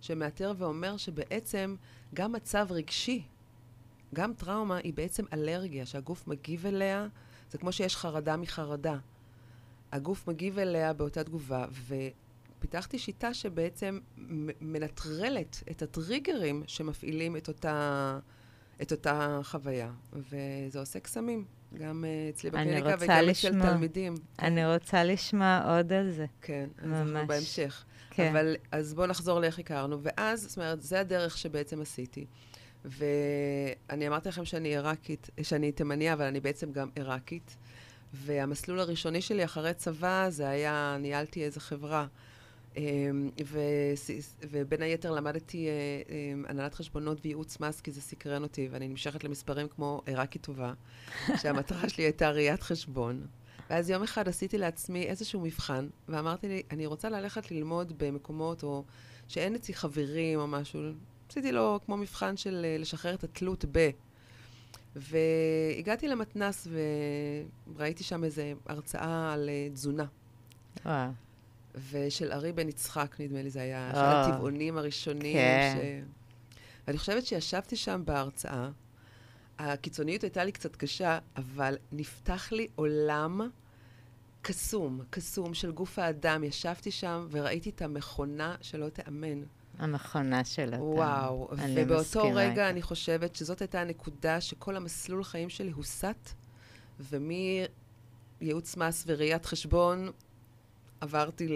[0.00, 1.76] שמאתר ואומר שבעצם
[2.14, 3.22] גם מצב רגשי
[4.16, 7.06] גם טראומה היא בעצם אלרגיה, שהגוף מגיב אליה,
[7.50, 8.98] זה כמו שיש חרדה מחרדה.
[9.92, 11.64] הגוף מגיב אליה באותה תגובה,
[12.58, 13.98] ופיתחתי שיטה שבעצם
[14.60, 18.18] מנטרלת את הטריגרים שמפעילים את אותה,
[18.82, 19.90] את אותה חוויה.
[20.12, 24.14] וזה עושה קסמים, גם uh, אצלי בקליניקה וגם אצל תלמידים.
[24.38, 26.26] אני רוצה לשמוע עוד על זה.
[26.42, 27.10] כן, אז ממש.
[27.10, 27.84] אנחנו בהמשך.
[28.10, 28.30] כן.
[28.30, 29.98] אבל, אז בואו נחזור לאיך הכרנו.
[30.02, 32.26] ואז, זאת אומרת, זה הדרך שבעצם עשיתי.
[32.86, 37.56] ואני אמרתי לכם שאני עיראקית, שאני תימניה, אבל אני בעצם גם עיראקית.
[38.12, 42.06] והמסלול הראשוני שלי אחרי צבא, זה היה, ניהלתי איזו חברה.
[42.76, 43.60] אמ, ו,
[44.50, 45.72] ובין היתר למדתי אה,
[46.08, 50.72] אמ, הנהלת חשבונות וייעוץ מס, כי זה סקרן אותי, ואני נמשכת למספרים כמו עיראקית טובה,
[51.42, 53.26] שהמטרה שלי הייתה ראיית חשבון.
[53.70, 58.84] ואז יום אחד עשיתי לעצמי איזשהו מבחן, ואמרתי לי, אני רוצה ללכת ללמוד במקומות, או
[59.28, 60.80] שאין אצלי חברים או משהו,
[61.30, 63.90] עשיתי לו כמו מבחן של אה, לשחרר את התלות ב...
[64.96, 66.68] והגעתי למתנס
[67.74, 70.04] וראיתי שם איזו הרצאה על אה, תזונה.
[70.84, 71.10] וואו.
[71.90, 75.36] ושל ארי בן יצחק, נדמה לי, זה היה אחד הטבעונים הראשונים.
[75.36, 75.76] כן.
[75.76, 76.56] ש...
[76.86, 78.70] ואני חושבת שישבתי שם בהרצאה,
[79.58, 83.40] הקיצוניות הייתה לי קצת קשה, אבל נפתח לי עולם
[84.42, 86.44] קסום, קסום של גוף האדם.
[86.44, 89.42] ישבתי שם וראיתי את המכונה שלא תיאמן.
[89.78, 90.82] המכונה של אתה.
[90.82, 92.70] וואו, ובאותו רגע.
[92.70, 96.34] אני חושבת שזאת הייתה הנקודה שכל המסלול חיים שלי הוסט,
[97.00, 100.10] ומייעוץ מס וראיית חשבון
[101.00, 101.54] עברתי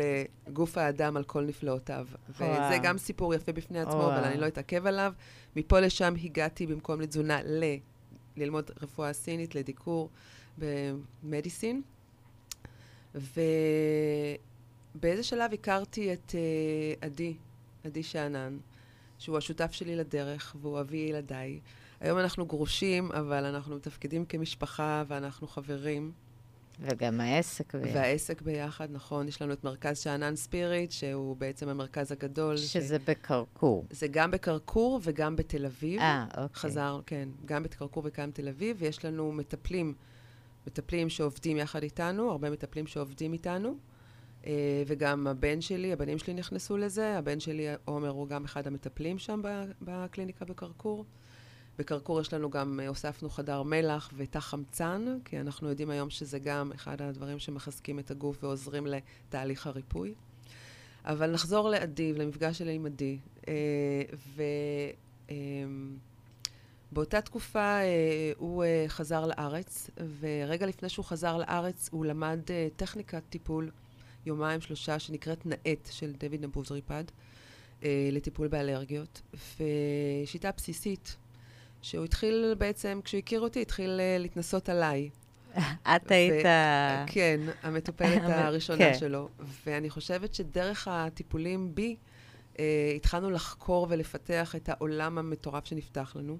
[0.48, 2.06] לגוף האדם על כל נפלאותיו.
[2.40, 2.50] וואו.
[2.50, 4.10] וזה גם סיפור יפה בפני עצמו, וואו.
[4.10, 5.12] אבל אני לא אתעכב עליו.
[5.56, 7.64] מפה לשם הגעתי במקום לתזונה ל...
[8.36, 10.10] ללמוד רפואה סינית, לדיקור
[10.58, 11.82] במדיסין.
[13.14, 17.34] ובאיזה שלב הכרתי את uh, עדי,
[17.84, 18.58] עדי שאנן,
[19.18, 21.60] שהוא השותף שלי לדרך, והוא אבי ילדיי.
[22.00, 26.12] היום אנחנו גרושים, אבל אנחנו מתפקדים כמשפחה ואנחנו חברים.
[26.80, 27.96] וגם העסק ביחד.
[27.96, 29.28] והעסק ביחד, נכון.
[29.28, 32.56] יש לנו את מרכז שאנן ספיריט, שהוא בעצם המרכז הגדול.
[32.56, 33.08] שזה ש...
[33.08, 33.86] בקרקור.
[33.90, 36.00] זה גם בקרקור וגם בתל אביב.
[36.00, 36.48] אה, אוקיי.
[36.54, 37.28] חזר, כן.
[37.44, 39.94] גם בקרקור וגם בתל אביב, ויש לנו מטפלים,
[40.66, 43.76] מטפלים שעובדים יחד איתנו, הרבה מטפלים שעובדים איתנו.
[44.46, 47.18] אה, וגם הבן שלי, הבנים שלי נכנסו לזה.
[47.18, 49.42] הבן שלי, עומר, הוא גם אחד המטפלים שם
[49.82, 51.04] בקליניקה בקרקור.
[51.78, 56.38] בקרקור יש לנו גם, אה, הוספנו חדר מלח ותא חמצן, כי אנחנו יודעים היום שזה
[56.38, 60.14] גם אחד הדברים שמחזקים את הגוף ועוזרים לתהליך הריפוי.
[61.04, 63.18] אבל נחזור לעדי, למפגש שלי עם עדי.
[63.48, 64.02] אה,
[66.90, 67.78] ובאותה אמ, תקופה
[68.36, 72.40] הוא חזר לארץ, ורגע לפני שהוא חזר לארץ הוא למד
[72.76, 73.70] טכניקת טיפול
[74.26, 77.04] יומיים, שלושה, שנקראת נאט של דויד נבוזריפד,
[77.84, 79.22] אה, לטיפול באלרגיות.
[80.24, 81.16] ושיטה בסיסית,
[81.82, 85.10] שהוא התחיל בעצם, כשהוא הכיר אותי, התחיל אה, להתנסות עליי.
[85.96, 86.46] את היית...
[87.06, 88.98] כן, המטופלת הראשונה כן.
[88.98, 89.28] שלו.
[89.66, 91.96] ואני חושבת שדרך הטיפולים בי,
[92.58, 96.38] אה, התחלנו לחקור ולפתח את העולם המטורף שנפתח לנו.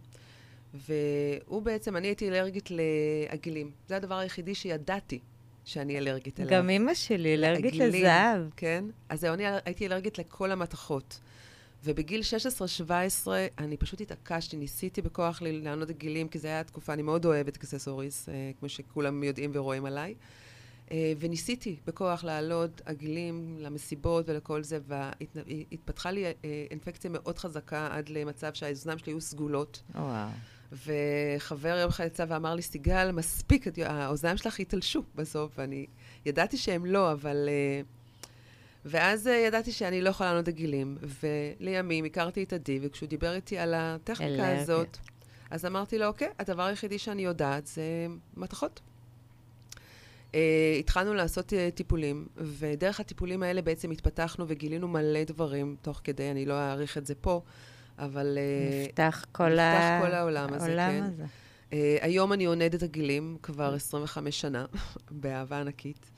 [0.75, 3.71] והוא בעצם, אני הייתי אלרגית לעגילים.
[3.89, 5.21] זה הדבר היחידי שידעתי.
[5.65, 6.51] שאני אלרגית אליו.
[6.51, 8.43] גם אימא שלי אלרגית לזהב.
[8.57, 8.85] כן?
[9.09, 11.21] אז אני הייתי אלרגית לכל המתכות.
[11.85, 12.21] ובגיל
[13.25, 17.57] 16-17 אני פשוט התעקשתי, ניסיתי בכוח לענות גילים, כי זו הייתה תקופה, אני מאוד אוהבת
[17.57, 20.15] אקססוריס, אה, כמו שכולם יודעים ורואים עליי.
[20.93, 26.33] אה, וניסיתי בכוח לעלות עגילים למסיבות ולכל זה, והתפתחה לי אה,
[26.71, 29.83] אינפקציה מאוד חזקה עד למצב שהאוזניים שלי היו סגולות.
[29.95, 30.29] וואו.
[30.73, 35.87] וחבר יום אחד יצא ואמר לי, סיגל, מספיק, האוזניים שלך התעלשו בסוף, ואני
[36.27, 37.49] ידעתי שהם לא, אבל...
[37.49, 37.83] אה,
[38.85, 40.99] ואז ידעתי שאני לא יכולה לענות עגילים,
[41.61, 44.99] ולימים הכרתי את עדי, וכשהוא דיבר איתי על הטכניקה הזאת,
[45.51, 48.07] אז אמרתי לו, אוקיי, הדבר היחידי שאני יודעת זה
[48.37, 48.81] מתכות.
[50.33, 50.35] Uh,
[50.79, 56.47] התחלנו לעשות uh, טיפולים, ודרך הטיפולים האלה בעצם התפתחנו וגילינו מלא דברים תוך כדי, אני
[56.47, 57.43] לא אעריך את זה פה,
[58.01, 58.39] אבל...
[58.39, 60.01] Uh, נפתח כל, נפתח ה...
[60.03, 61.03] כל העולם הזה, העולם כן.
[61.05, 61.25] הזה.
[61.71, 64.67] Uh, היום אני עונדת הגילים כבר 25 שנה,
[65.11, 66.11] באהבה ענקית.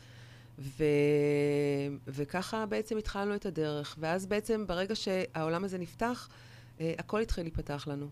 [0.58, 0.84] ו...
[2.06, 3.96] וככה בעצם התחלנו את הדרך.
[3.98, 6.28] ואז בעצם ברגע שהעולם הזה נפתח,
[6.78, 8.06] uh, הכל התחיל להיפתח לנו.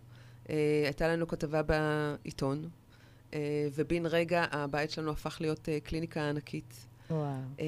[0.47, 0.51] Uh,
[0.85, 2.69] הייתה לנו כתבה בעיתון,
[3.31, 3.35] uh,
[3.75, 6.87] ובן רגע הבית שלנו הפך להיות uh, קליניקה ענקית.
[7.11, 7.33] וואו.
[7.57, 7.61] Uh,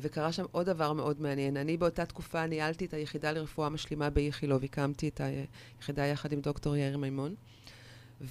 [0.00, 1.56] וקרה שם עוד דבר מאוד מעניין.
[1.56, 6.76] אני באותה תקופה ניהלתי את היחידה לרפואה משלימה באיכילוב, הקמתי את היחידה יחד עם דוקטור
[6.76, 7.34] יאיר מימון.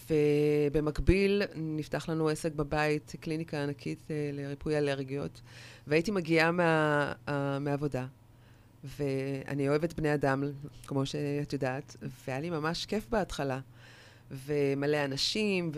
[0.10, 5.41] ובמקביל נפתח לנו עסק בבית, קליניקה ענקית uh, לריפוי אלרגיות,
[5.88, 8.06] והייתי מגיעה מה, uh, מהעבודה,
[8.84, 10.43] ואני אוהבת בני אדם,
[10.88, 13.60] כמו שאת יודעת, והיה לי ממש כיף בהתחלה.
[14.32, 15.71] ומלא אנשים,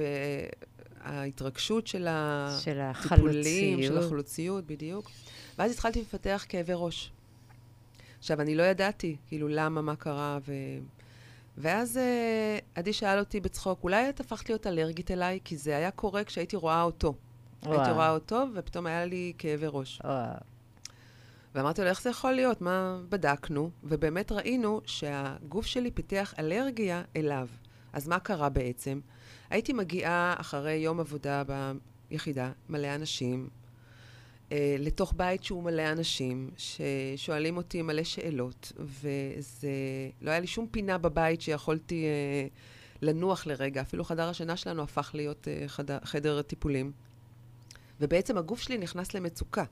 [1.05, 5.11] וההתרגשות של הטיפולים, של החלוציות, בדיוק.
[5.57, 7.11] ואז התחלתי לפתח כאבי ראש.
[8.19, 10.53] עכשיו, אני לא ידעתי, כאילו, למה, מה קרה, ו...
[11.57, 15.39] ואז uh, עדי שאל אותי בצחוק, אולי את הפכת להיות אלרגית אליי?
[15.43, 17.13] כי זה היה קורה כשהייתי רואה אותו.
[17.63, 17.79] וואו.
[17.79, 20.01] הייתי רואה אותו, ופתאום היה לי כאבי ראש.
[20.03, 20.33] וואו.
[21.55, 22.61] ואמרתי לו, איך זה יכול להיות?
[22.61, 23.69] מה בדקנו?
[23.83, 27.47] ובאמת ראינו שהגוף שלי פיתח אלרגיה אליו.
[27.93, 28.99] אז מה קרה בעצם?
[29.49, 31.43] הייתי מגיעה אחרי יום עבודה
[32.09, 33.49] ביחידה, מלא אנשים,
[34.51, 39.69] אה, לתוך בית שהוא מלא אנשים, ששואלים אותי מלא שאלות, וזה...
[40.21, 42.47] לא היה לי שום פינה בבית שיכולתי אה,
[43.01, 43.81] לנוח לרגע.
[43.81, 46.91] אפילו חדר השינה שלנו הפך להיות אה, חדר, חדר טיפולים.
[48.01, 49.63] ובעצם הגוף שלי נכנס למצוקה.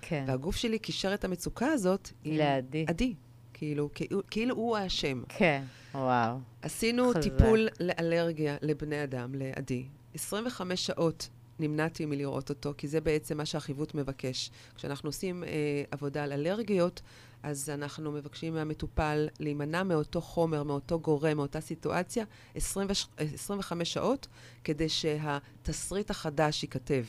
[0.00, 0.24] כן.
[0.28, 2.36] והגוף שלי קישר את המצוקה הזאת עם...
[2.36, 2.84] לעדי.
[2.88, 3.14] עדי.
[3.58, 5.22] כאילו, כאילו, כאילו הוא האשם.
[5.28, 5.62] כן,
[5.94, 6.36] וואו.
[6.62, 7.22] עשינו חזק.
[7.22, 9.86] טיפול לאלרגיה לבני אדם, לעדי.
[10.14, 14.50] 25 שעות נמנעתי מלראות אותו, כי זה בעצם מה שהחיווט מבקש.
[14.74, 15.48] כשאנחנו עושים אה,
[15.90, 17.02] עבודה על אלרגיות,
[17.42, 24.26] אז אנחנו מבקשים מהמטופל להימנע מאותו חומר, מאותו גורם, מאותה סיטואציה, 20, 25 שעות,
[24.64, 27.04] כדי שהתסריט החדש ייכתב.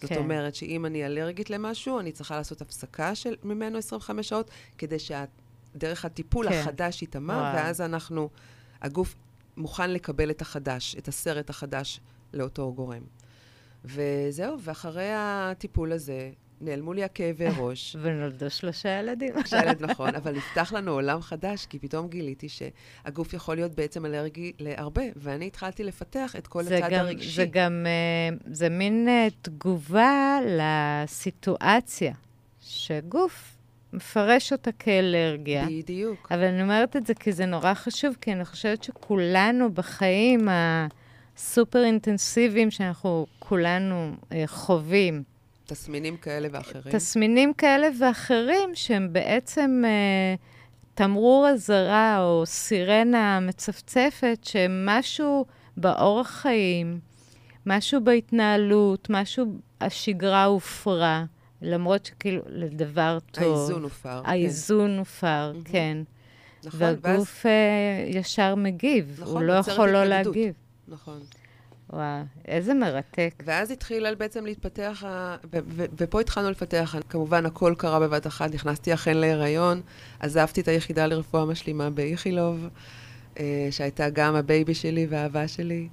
[0.00, 0.16] זאת כן.
[0.16, 5.24] אומרת שאם אני אלרגית למשהו, אני צריכה לעשות הפסקה של ממנו 25 שעות, כדי שה...
[5.78, 6.58] דרך הטיפול כן.
[6.58, 8.28] החדש ייטמע, ואז אנחנו,
[8.82, 9.14] הגוף
[9.56, 12.00] מוכן לקבל את החדש, את הסרט החדש
[12.34, 13.02] לאותו גורם.
[13.84, 17.96] וזהו, ואחרי הטיפול הזה, נעלמו לי הכאבי ראש.
[18.00, 19.34] ונולדו שלושה ילדים.
[19.34, 24.06] שלושה ילדים, נכון, אבל נפתח לנו עולם חדש, כי פתאום גיליתי שהגוף יכול להיות בעצם
[24.06, 27.30] אלרגי להרבה, ואני התחלתי לפתח את כל הצד גם, הרגשי.
[27.30, 32.14] זה גם, אה, זה מין אה, תגובה לסיטואציה,
[32.60, 33.57] שגוף
[33.92, 35.66] מפרש אותה כאלרגיה.
[35.66, 36.28] בדיוק.
[36.30, 40.48] אבל אני אומרת את זה כי זה נורא חשוב, כי אני חושבת שכולנו בחיים
[41.36, 45.22] הסופר אינטנסיביים שאנחנו כולנו אה, חווים.
[45.66, 46.94] תסמינים כאלה ואחרים.
[46.94, 50.34] תסמינים כאלה ואחרים שהם בעצם אה,
[50.94, 55.46] תמרור אזהרה או סירנה מצפצפת, שמשהו
[55.76, 57.00] באורח חיים,
[57.66, 59.44] משהו בהתנהלות, משהו,
[59.80, 61.24] השגרה הופרה.
[61.62, 63.58] למרות שכאילו, לדבר טוב.
[63.58, 64.22] האיזון הופר.
[64.24, 64.30] כן.
[64.30, 64.98] האיזון כן.
[64.98, 65.68] הופר, mm-hmm.
[65.70, 65.98] כן.
[66.64, 68.14] נכון, והגוף ואז...
[68.14, 70.54] אה, ישר מגיב, נכון, הוא לא יכול לא להגיב.
[70.88, 71.20] נכון.
[71.92, 73.42] וואו, איזה מרתק.
[73.46, 75.04] ואז התחיל בעצם להתפתח,
[75.52, 79.80] ו- ו- ופה התחלנו לפתח, כמובן הכל קרה בבת אחת, נכנסתי אכן להיריון,
[80.20, 82.68] עזבתי את היחידה לרפואה משלימה באיכילוב,
[83.38, 85.88] אה, שהייתה גם ה baby שלי והאהבה שלי.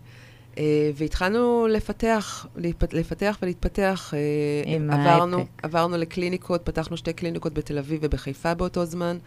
[0.57, 2.45] אה, והתחלנו לפתח,
[2.91, 4.13] לפתח ולהתפתח.
[4.13, 5.45] אה, עם עברנו.
[5.63, 9.17] עברנו לקליניקות, פתחנו שתי קליניקות בתל אביב ובחיפה באותו זמן,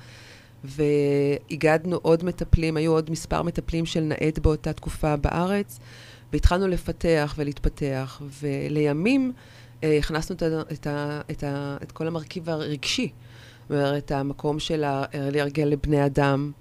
[0.64, 5.78] והגדנו עוד מטפלים, היו עוד מספר מטפלים של נעד באותה תקופה בארץ,
[6.32, 9.32] והתחלנו לפתח ולהתפתח, ולימים
[9.84, 13.12] אה, הכנסנו את, ה, את, ה, את, ה, את כל המרכיב הרגשי,
[13.62, 16.52] זאת אומרת, המקום של האלרגיה לבני אדם,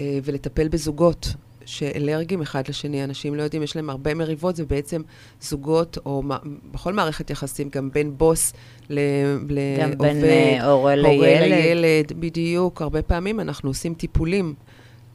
[0.00, 1.34] ולטפל בזוגות.
[1.68, 5.02] שאלרגיים אחד לשני, אנשים לא יודעים, יש להם הרבה מריבות, זה בעצם
[5.40, 6.22] זוגות, או
[6.72, 8.52] בכל מערכת יחסים, גם בין בוס
[8.90, 11.48] לעובד, גם בין אה, הורה לילד.
[11.48, 12.82] לילד, בדיוק.
[12.82, 14.54] הרבה פעמים אנחנו עושים טיפולים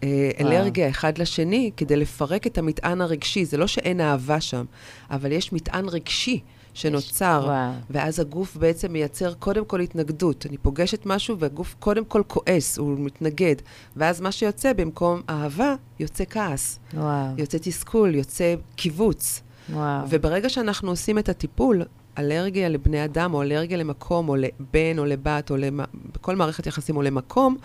[0.04, 3.46] אה, אלרגיה אחד לשני כדי לפרק את המטען הרגשי.
[3.46, 4.66] זה לא שאין אהבה שם,
[5.12, 6.40] אבל יש מטען רגשי
[6.74, 7.72] שנוצר, וואו.
[7.90, 10.46] ואז הגוף בעצם מייצר קודם כל התנגדות.
[10.46, 13.56] אני פוגשת משהו והגוף קודם כל כועס, הוא מתנגד.
[13.96, 19.42] ואז מה שיוצא במקום אהבה, יוצא כעס, וואו, יוצא תסכול, יוצא קיבוץ.
[19.70, 20.06] וואו.
[20.10, 21.84] וברגע שאנחנו עושים את הטיפול,
[22.18, 25.80] אלרגיה לבני אדם, או אלרגיה למקום, או לבן, או לבת, או למ...
[26.14, 27.58] בכל מערכת יחסים, או למקום,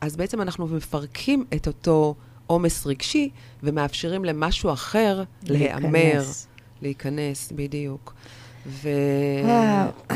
[0.00, 2.14] אז בעצם אנחנו מפרקים את אותו
[2.46, 3.30] עומס רגשי,
[3.62, 6.46] ומאפשרים למשהו אחר להיאמר, להיכנס.
[6.82, 8.14] להיכנס, בדיוק.
[8.66, 8.88] ו...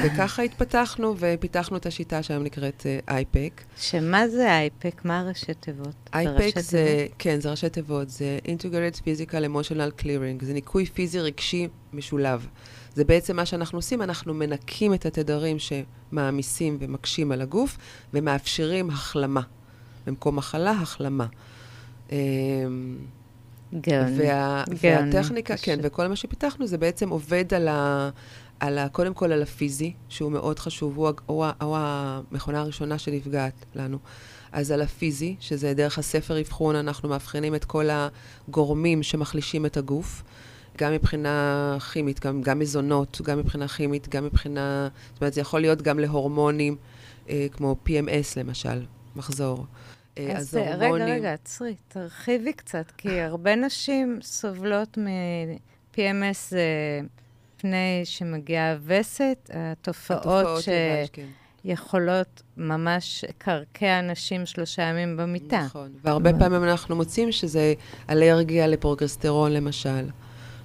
[0.04, 3.62] וככה התפתחנו, ופיתחנו את השיטה שהיום נקראת אה, אייפק.
[3.76, 5.04] שמה זה אייפק?
[5.04, 5.94] מה הראשי תיבות?
[6.14, 11.20] אייפק ראשי זה, כן, זה ראשי תיבות, זה Integrated Physical Emotional Clearing, זה ניקוי פיזי
[11.20, 12.46] רגשי משולב.
[12.94, 17.78] זה בעצם מה שאנחנו עושים, אנחנו מנקים את התדרים שמעמיסים ומקשים על הגוף,
[18.14, 19.40] ומאפשרים החלמה.
[20.06, 21.26] במקום מחלה, החלמה.
[23.74, 24.18] גאוני.
[24.18, 25.92] וה, גאוני, והטכניקה, כן, פשוט.
[25.92, 28.10] וכל מה שפיתחנו זה בעצם עובד על ה...
[28.60, 33.64] על ה, קודם כל על הפיזי, שהוא מאוד חשוב, הוא, הוא, הוא המכונה הראשונה שנפגעת
[33.74, 33.98] לנו.
[34.52, 37.88] אז על הפיזי, שזה דרך הספר אבחון, אנחנו מאבחנים את כל
[38.48, 40.22] הגורמים שמחלישים את הגוף,
[40.78, 44.88] גם מבחינה כימית, גם, גם מזונות, גם מבחינה כימית, גם מבחינה...
[45.12, 46.76] זאת אומרת, זה יכול להיות גם להורמונים,
[47.28, 48.82] אה, כמו PMS למשל,
[49.16, 49.66] מחזור.
[50.18, 57.00] אה, אז אה, רגע, רגע, עצרי, תרחיבי קצת, כי הרבה נשים סובלות מ-PMS זה
[57.58, 61.26] לפני שמגיעה הווסת, התופעות התופעות לבש, כן.
[61.62, 65.62] שיכולות ממש קרקע אנשים שלושה ימים במיטה.
[65.66, 65.92] נכון.
[66.02, 67.74] והרבה פעמים אנחנו מוצאים שזה
[68.10, 70.08] אלרגיה לפרוגסטרון למשל,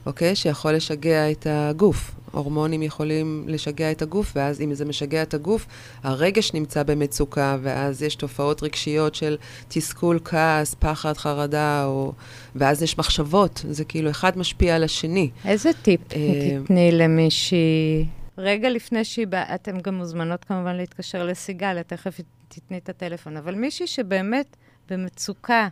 [0.05, 0.35] אוקיי?
[0.35, 2.11] שיכול לשגע את הגוף.
[2.31, 5.65] הורמונים יכולים לשגע את הגוף, ואז אם זה משגע את הגוף,
[6.03, 9.37] הרגש נמצא במצוקה, ואז יש תופעות רגשיות של
[9.67, 12.13] תסכול, כעס, פחד, חרדה, או...
[12.55, 13.65] ואז יש מחשבות.
[13.69, 15.29] זה כאילו אחד משפיע על השני.
[15.45, 16.17] איזה טיפ אה,
[16.63, 18.05] תתני למישהי?
[18.37, 23.55] רגע לפני שהיא באה, אתן גם מוזמנות כמובן להתקשר לסיגל, תכף תתני את הטלפון, אבל
[23.55, 24.57] מישהי שבאמת
[24.89, 25.67] במצוקה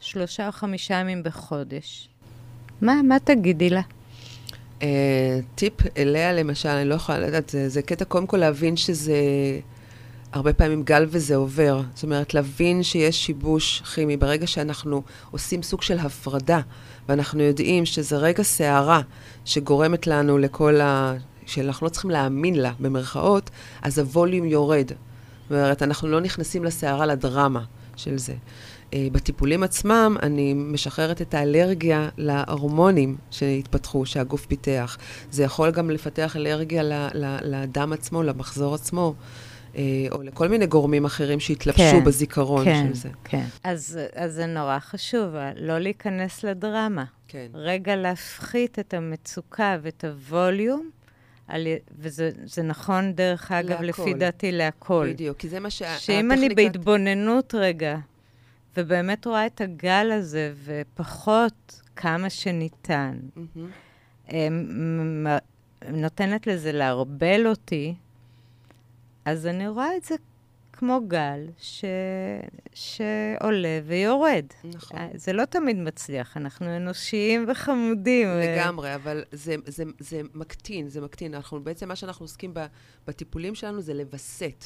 [0.00, 2.08] שלושה או חמישה ימים בחודש,
[2.80, 3.80] מה, מה תגידי לה?
[4.80, 4.84] Uh,
[5.54, 9.14] טיפ אליה, למשל, אני לא יכולה לדעת, זה, זה קטע קודם כל להבין שזה
[10.32, 11.80] הרבה פעמים גל וזה עובר.
[11.94, 14.16] זאת אומרת, להבין שיש שיבוש כימי.
[14.16, 16.60] ברגע שאנחנו עושים סוג של הפרדה,
[17.08, 19.00] ואנחנו יודעים שזה רגע סערה
[19.44, 21.14] שגורמת לנו לכל ה...
[21.46, 23.50] שאנחנו לא צריכים להאמין לה, במרכאות,
[23.82, 24.88] אז הווליום יורד.
[24.88, 27.64] זאת אומרת, אנחנו לא נכנסים לסערה, לדרמה
[27.96, 28.34] של זה.
[28.90, 34.98] Uh, בטיפולים עצמם, אני משחררת את האלרגיה להורמונים שהתפתחו, שהגוף פיתח.
[35.30, 39.14] זה יכול גם לפתח אלרגיה ל- ל- לדם עצמו, למחזור עצמו,
[39.72, 39.76] uh,
[40.10, 43.08] או לכל מיני גורמים אחרים שהתלבשו כן, זיכרון כן, של זה.
[43.24, 43.44] כן.
[43.64, 47.04] אז, אז זה נורא חשוב, לא להיכנס לדרמה.
[47.28, 47.46] כן.
[47.54, 50.90] רגע להפחית את המצוקה ואת הווליום,
[51.48, 51.66] על,
[51.98, 54.02] וזה זה נכון, דרך אגב, להכל.
[54.02, 55.06] לפי דעתי, להכל.
[55.10, 55.98] בדיוק, כי זה מה שה...
[55.98, 57.96] שאם אני בהתבוננות רגע,
[58.76, 63.18] ובאמת רואה את הגל הזה, ופחות כמה שניתן.
[64.32, 65.38] אמ, מ-
[65.92, 67.94] נותנת לזה לערבל אותי,
[69.24, 70.14] אז אני רואה את זה
[70.72, 71.84] כמו גל ש...
[72.74, 74.44] שעולה ויורד.
[74.64, 74.98] נכון.
[74.98, 78.28] אה, זה לא תמיד מצליח, אנחנו אנושיים וחמודים.
[78.28, 81.34] ו- לגמרי, אבל זה, זה, זה מקטין, זה מקטין.
[81.34, 82.66] אנחנו, בעצם מה שאנחנו עוסקים ב,
[83.06, 84.64] בטיפולים שלנו זה לווסת,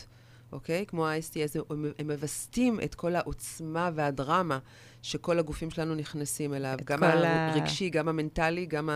[0.52, 0.84] אוקיי?
[0.86, 4.58] כמו ה-STS, הם, הם מווסתים את כל העוצמה והדרמה
[5.02, 6.76] שכל הגופים שלנו נכנסים אליו.
[6.84, 8.90] גם כל ה- הרגשי, גם המנטלי, גם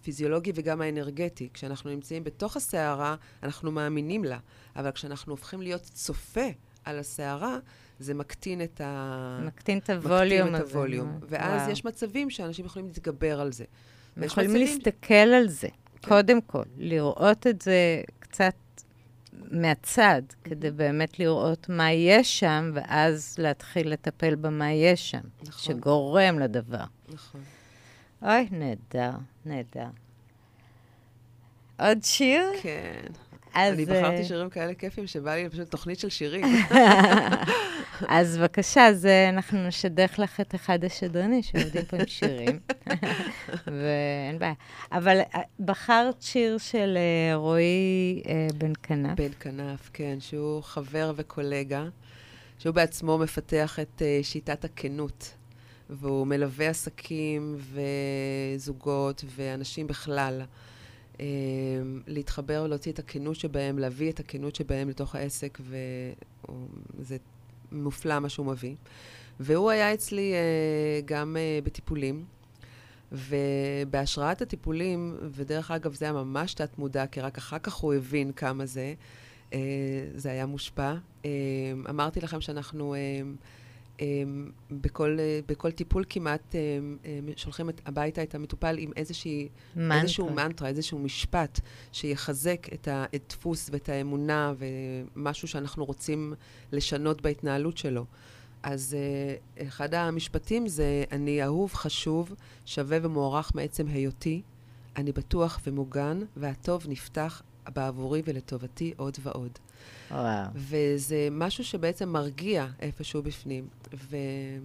[0.00, 1.48] הפיזיולוגי וגם האנרגטי.
[1.54, 4.38] כשאנחנו נמצאים בתוך הסערה, אנחנו מאמינים לה.
[4.76, 6.46] אבל כשאנחנו הופכים להיות צופה
[6.84, 7.58] על הסערה,
[7.98, 9.38] זה מקטין את ה...
[9.44, 10.70] מקטין את הווליום מקטין הזה.
[10.70, 11.18] את הווליום.
[11.28, 11.72] ואז וואו.
[11.72, 13.64] יש מצבים שאנשים יכולים להתגבר על זה.
[14.22, 15.68] יכולים מצבים- להסתכל על זה,
[16.02, 16.08] כן.
[16.08, 17.74] קודם כל, לראות את זה
[18.18, 18.54] קצת
[19.32, 25.74] מהצד, כדי באמת לראות מה יש שם, ואז להתחיל לטפל במה יש שם, נכון.
[25.74, 26.84] שגורם לדבר.
[27.08, 27.40] נכון.
[28.22, 29.10] אוי, נהדר,
[29.46, 29.88] נהדר.
[31.78, 32.44] עוד שיר?
[32.62, 33.02] כן.
[33.54, 36.44] אז, אני אה, בחרתי שירים כאלה כיפים, שבא לי פשוט תוכנית של שירים.
[38.08, 42.60] אז בבקשה, אז אה, אנחנו נשדך לך את אחד השדרנים שעובדים פה עם שירים,
[43.66, 44.52] ואין בעיה.
[44.92, 49.18] אבל אה, בחרת שיר של אה, רועי אה, בן כנף.
[49.18, 51.84] בן כנף, כן, שהוא חבר וקולגה,
[52.58, 55.34] שהוא בעצמו מפתח את שיטת הכנות,
[55.90, 57.56] והוא מלווה עסקים
[58.56, 60.42] וזוגות ואנשים בכלל.
[61.16, 61.20] Um,
[62.06, 65.58] להתחבר ולהוציא את הכנות שבהם, להביא את הכנות שבהם לתוך העסק,
[66.98, 67.16] וזה
[67.72, 68.74] מופלא מה שהוא מביא.
[69.40, 72.24] והוא היה אצלי אה, גם אה, בטיפולים,
[73.12, 78.66] ובהשראת הטיפולים, ודרך אגב, זה היה ממש תת-מודע, כי רק אחר כך הוא הבין כמה
[78.66, 78.94] זה,
[79.52, 79.58] אה,
[80.14, 80.94] זה היה מושפע.
[81.24, 81.30] אה,
[81.90, 82.94] אמרתי לכם שאנחנו...
[84.02, 88.90] אה, אמ, בכל, אה, בכל טיפול כמעט אמ, אמ, שולחים את, הביתה את המטופל עם
[88.96, 90.00] איזושהי, מנטרה.
[90.02, 91.60] איזשהו מנטרה, איזשהו משפט
[91.92, 96.34] שיחזק את הדפוס ואת האמונה ומשהו שאנחנו רוצים
[96.72, 98.04] לשנות בהתנהלות שלו.
[98.62, 98.96] אז
[99.58, 102.34] uh, אחד המשפטים זה, אני אהוב, חשוב,
[102.64, 104.42] שווה ומוערך מעצם היותי,
[104.96, 107.42] אני בטוח ומוגן, והטוב נפתח
[107.74, 109.58] בעבורי ולטובתי עוד ועוד.
[110.10, 110.46] וואו.
[110.54, 113.68] וזה משהו שבעצם מרגיע איפשהו בפנים.
[113.94, 114.16] ו...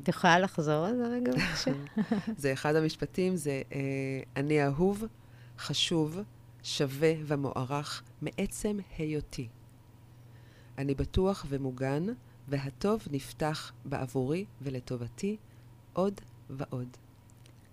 [0.03, 1.72] את יכולה לחזור על זה רגע בבקשה?
[2.41, 3.80] זה אחד המשפטים, זה אה,
[4.36, 5.03] אני אהוב,
[5.59, 6.20] חשוב,
[6.63, 9.47] שווה ומוערך מעצם היותי.
[10.78, 12.05] אני בטוח ומוגן,
[12.47, 15.38] והטוב נפתח בעבורי ולטובתי
[15.93, 16.97] עוד ועוד.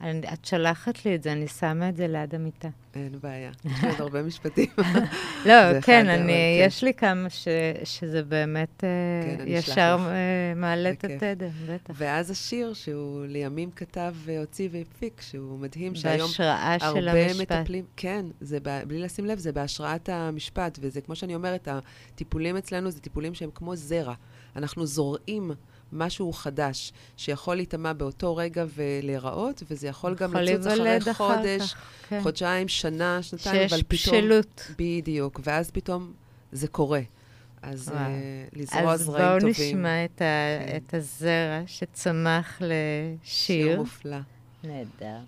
[0.00, 2.68] אני, את שלחת לי את זה, אני שמה את זה ליד המיטה.
[2.94, 4.66] אין בעיה, יש עוד הרבה משפטים.
[5.46, 6.66] לא, כן, אני, כן.
[6.66, 7.48] יש לי כמה ש,
[7.84, 11.94] שזה באמת כן, uh, ישר uh, מעלה את התדר, בטח.
[11.96, 16.30] ואז השיר שהוא לימים כתב והוציא והפיק, שהוא מדהים, שהיום
[16.80, 22.56] הרבה מטפלים, כן, זה בלי לשים לב, זה בהשראת המשפט, וזה כמו שאני אומרת, הטיפולים
[22.56, 24.14] אצלנו זה טיפולים שהם כמו זרע.
[24.56, 25.50] אנחנו זורעים
[25.94, 31.74] משהו חדש, שיכול להיטמע באותו רגע ולהיראות, וזה יכול גם לצוץ אחרי חודש,
[32.08, 32.20] כן.
[32.22, 33.98] חודשיים, שנה, שנתיים, אבל פתאום...
[33.98, 34.70] שיש בשלות.
[34.78, 36.12] בדיוק, ואז פתאום
[36.52, 37.00] זה קורה.
[37.62, 37.92] אז uh,
[38.52, 39.50] לזרוע זרעים טובים.
[39.50, 40.24] אז בואו נשמע את, ה,
[40.66, 40.76] כן.
[40.76, 43.66] את הזרע שצמח לשיר.
[43.66, 44.16] שיר מופלא.
[44.64, 45.18] נהדר.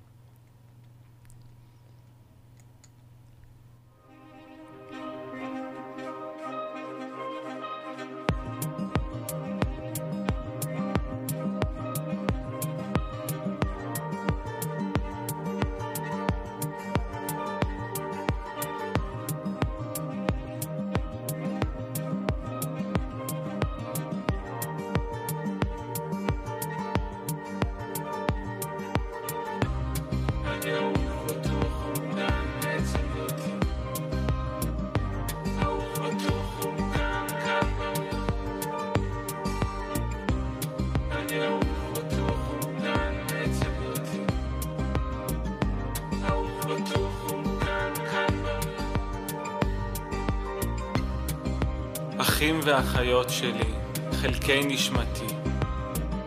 [52.78, 53.70] אחים ואחיות שלי,
[54.12, 55.26] חלקי נשמתי,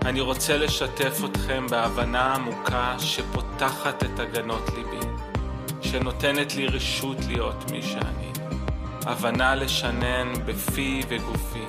[0.06, 5.06] אני רוצה לשתף אתכם בהבנה עמוקה שפותחת את הגנות ליבי,
[5.82, 8.32] שנותנת לי רשות להיות מי שאני,
[9.06, 11.66] הבנה לשנן בפי וגופי.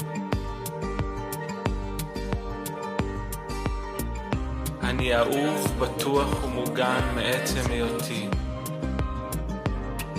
[4.82, 8.28] אני אהוב, בטוח ומוגן מעצם היותי.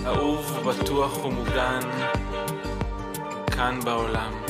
[0.06, 1.80] אהוב, בטוח ומוגן
[3.46, 4.41] כאן בעולם.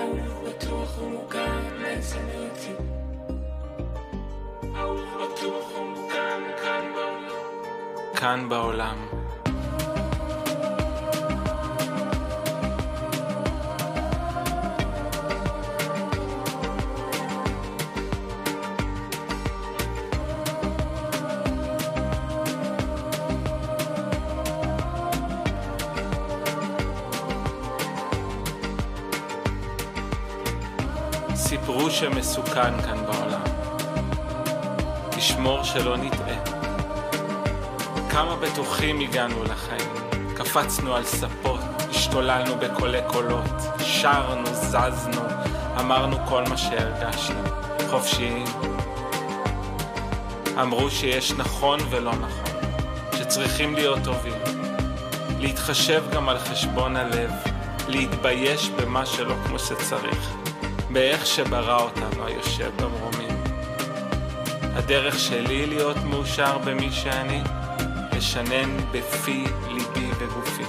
[0.00, 2.72] אהוב, בטוח ומוגן מעצם היותי.
[4.76, 8.16] אהוב, בטוח ומוגן כאן בעולם.
[8.16, 9.19] כאן בעולם.
[32.30, 33.42] שמסוכן כאן בעולם.
[35.10, 36.60] תשמור שלא נטעה.
[38.10, 39.90] כמה בטוחים הגענו לחיים,
[40.36, 41.60] קפצנו על ספות,
[41.90, 45.20] השתוללנו בקולי קולות, שרנו, זזנו,
[45.80, 47.42] אמרנו כל מה שהרגשנו,
[47.90, 48.46] חופשיים.
[50.60, 52.70] אמרו שיש נכון ולא נכון,
[53.18, 54.42] שצריכים להיות טובים,
[55.38, 57.30] להתחשב גם על חשבון הלב,
[57.88, 60.39] להתבייש במה שלא כמו שצריך.
[60.92, 63.42] באיך שברא אותנו היושב במרומים.
[64.62, 67.42] הדרך שלי להיות מאושר במי שאני,
[68.16, 70.62] לשנן בפי, ליבי וגופי.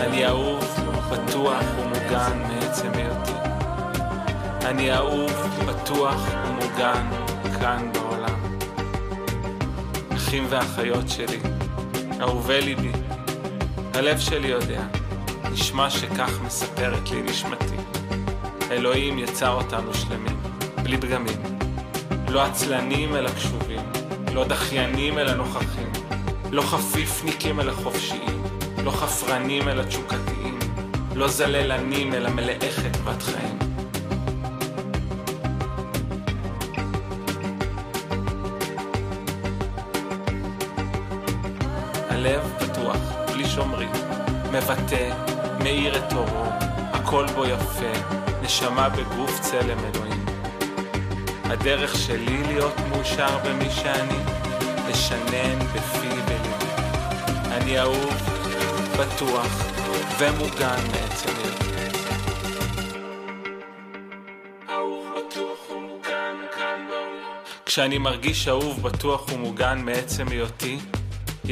[0.00, 0.64] אני אהוב,
[1.12, 3.32] בטוח ומוגן מעצם היותי.
[4.64, 5.31] אני אהוב,
[5.92, 7.06] בטוח ומוגן
[7.60, 8.56] כאן בעולם.
[10.14, 11.38] אחים ואחיות שלי,
[12.20, 12.92] אהובי ליבי,
[13.94, 14.82] הלב שלי יודע,
[15.52, 17.76] נשמע שכך מספרת לי נשמתי.
[18.70, 20.40] אלוהים יצר אותנו שלמים,
[20.82, 21.42] בלי פגמים.
[22.28, 23.80] לא עצלנים אלא קשובים,
[24.34, 25.92] לא דחיינים אלא נוכחים,
[26.50, 28.42] לא חפיפניקים אלא חופשיים,
[28.84, 30.58] לא חפרנים אלא תשוקתיים,
[31.14, 33.61] לא זללנים אלא מלאי חדוות חיים.
[42.24, 42.96] הלב פתוח,
[43.32, 43.92] בלי שומרים,
[44.52, 45.10] מבטא,
[45.62, 46.44] מאיר את אורו,
[46.92, 47.92] הכל בו יפה,
[48.42, 50.24] נשמה בגוף צלם אלוהים.
[51.44, 54.18] הדרך שלי להיות מאושר במי שאני,
[54.88, 56.72] לשנן בפי וליבי.
[57.46, 58.14] אני אהוב,
[58.98, 59.72] בטוח
[60.18, 61.98] ומוגן מעצם היותי.
[67.66, 70.78] כשאני מרגיש אהוב, בטוח ומוגן מעצם היותי,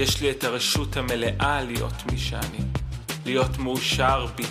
[0.01, 2.59] יש לי את הרשות המלאה להיות מי שאני,
[3.27, 4.43] להיות מאושר בי,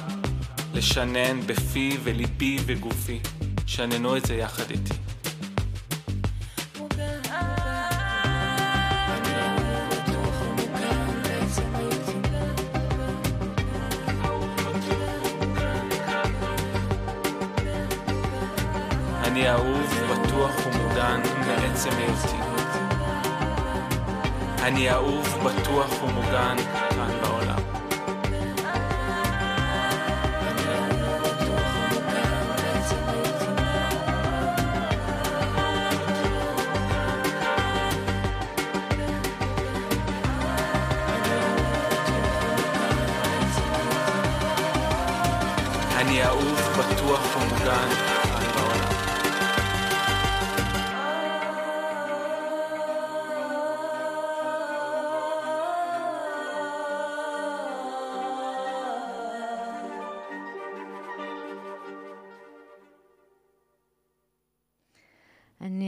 [0.73, 3.19] לשנן בפי וליבי וגופי,
[3.65, 4.93] שננו את זה יחד איתי.
[19.23, 22.49] אני אהוב, בטוח ומוגן מעצם היותי.
[24.63, 26.55] אני אהוב, בטוח ומוגן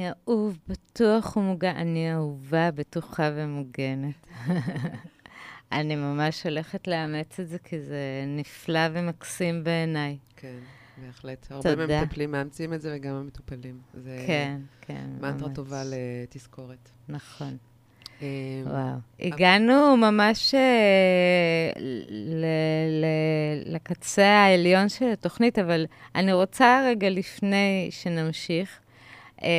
[0.01, 1.75] אני אהוב, בטוח ומוגן.
[1.75, 4.27] אני אהובה, בטוחה ומוגנת.
[5.71, 10.17] אני ממש הולכת לאמץ את זה, כי זה נפלא ומקסים בעיניי.
[10.35, 10.59] כן,
[11.05, 11.51] בהחלט.
[11.51, 11.87] הרבה תודה.
[11.99, 13.79] מהמטפלים מאמצים את זה וגם המטופלים.
[13.93, 15.55] זה כן, כן, מנטרה ממש.
[15.55, 16.89] טובה לתזכורת.
[17.09, 17.57] נכון.
[18.21, 18.27] אה,
[18.65, 18.95] וואו.
[19.19, 21.71] הגענו ממש אה,
[23.65, 25.85] לקצה העליון של התוכנית, אבל
[26.15, 28.79] אני רוצה רגע לפני שנמשיך,
[29.43, 29.49] אה,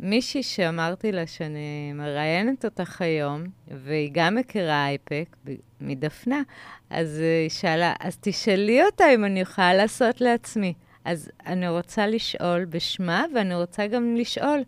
[0.00, 3.42] מישהי שאמרתי לה שאני מראיינת אותך היום,
[3.84, 5.36] והיא גם מכירה אייפק,
[5.80, 6.42] מדפנה,
[6.90, 10.74] אז היא שאלה, אז תשאלי אותה אם אני יכולה לעשות לעצמי.
[11.04, 14.62] אז אני רוצה לשאול בשמה, ואני רוצה גם לשאול,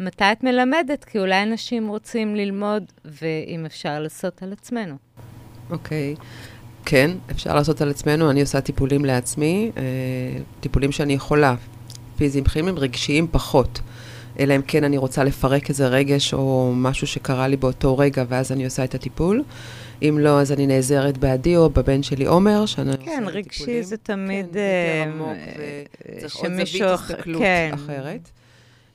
[0.00, 1.04] מתי את מלמדת?
[1.04, 4.94] כי אולי אנשים רוצים ללמוד, ואם אפשר לעשות על עצמנו.
[5.70, 6.14] אוקיי.
[6.84, 8.30] כן, אפשר לעשות על עצמנו.
[8.30, 9.82] אני עושה טיפולים לעצמי, אה,
[10.60, 11.54] טיפולים שאני יכולה,
[12.16, 13.80] פיזיים, כימיים, רגשיים פחות.
[14.38, 18.52] אלא אם כן אני רוצה לפרק איזה רגש או משהו שקרה לי באותו רגע, ואז
[18.52, 19.42] אני עושה את הטיפול.
[20.02, 23.58] אם לא, אז אני נעזרת בעדי או בבן שלי עומר, שאני עושה כן, לו רגשי
[23.58, 23.82] טיפולים.
[23.82, 24.46] זה תמיד...
[24.52, 25.82] כן, אה, יותר עמוק, אה,
[26.16, 27.70] וצריך עוד זווית הסתכלות כן.
[27.74, 28.30] אחרת.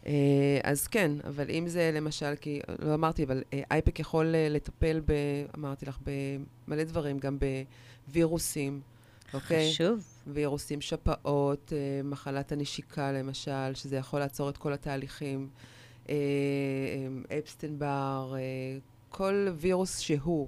[0.07, 4.47] אה, אז כן, אבל אם זה למשל, כי לא אמרתי, אבל אה, אייפק יכול אה,
[4.49, 5.13] לטפל ב...
[5.57, 5.97] אמרתי לך,
[6.67, 7.37] במלא דברים, גם
[8.07, 8.81] בווירוסים,
[9.33, 9.71] אוקיי?
[9.71, 10.03] חשוב.
[10.27, 15.49] וירוסים שפעות, אה, מחלת הנשיקה למשל, שזה יכול לעצור את כל התהליכים,
[16.09, 16.15] אה,
[17.29, 18.39] אה, אפסטנבר, אה,
[19.09, 20.47] כל וירוס שהוא,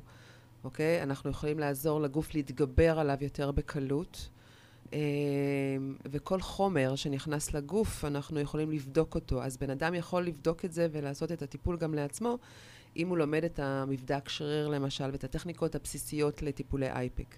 [0.63, 1.03] אוקיי?
[1.03, 4.29] אנחנו יכולים לעזור לגוף להתגבר עליו יותר בקלות.
[6.05, 9.43] וכל חומר שנכנס לגוף, אנחנו יכולים לבדוק אותו.
[9.43, 12.37] אז בן אדם יכול לבדוק את זה ולעשות את הטיפול גם לעצמו,
[12.95, 17.35] אם הוא לומד את המבדק שריר למשל, ואת הטכניקות הבסיסיות לטיפולי אייפק.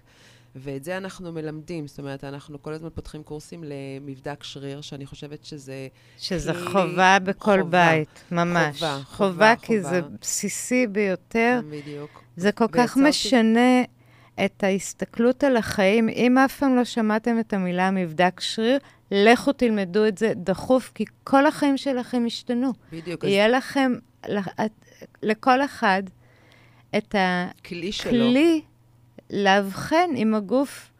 [0.56, 5.44] ואת זה אנחנו מלמדים, זאת אומרת, אנחנו כל הזמן פותחים קורסים למבדק שריר, שאני חושבת
[5.44, 5.88] שזה...
[6.18, 7.88] שזה כלי- חובה בכל חובה.
[7.90, 8.76] בית, ממש.
[8.82, 10.16] חובה, חובה, חובה, כי זה חובה.
[10.20, 11.60] בסיסי ביותר.
[11.70, 12.22] בדיוק.
[12.36, 13.82] זה כל כך משנה
[14.44, 16.08] את ההסתכלות על החיים.
[16.08, 18.78] אם אף פעם לא שמעתם את המילה מבדק שריר,
[19.10, 22.72] לכו תלמדו את זה דחוף, כי כל החיים שלכם השתנו.
[22.92, 23.24] בדיוק.
[23.24, 23.92] אז יהיה לכם,
[24.28, 24.84] ל- את-
[25.22, 26.02] לכל אחד,
[26.96, 27.14] את
[27.64, 28.32] כלי שלו.
[29.30, 30.92] לאבחן אם הגוף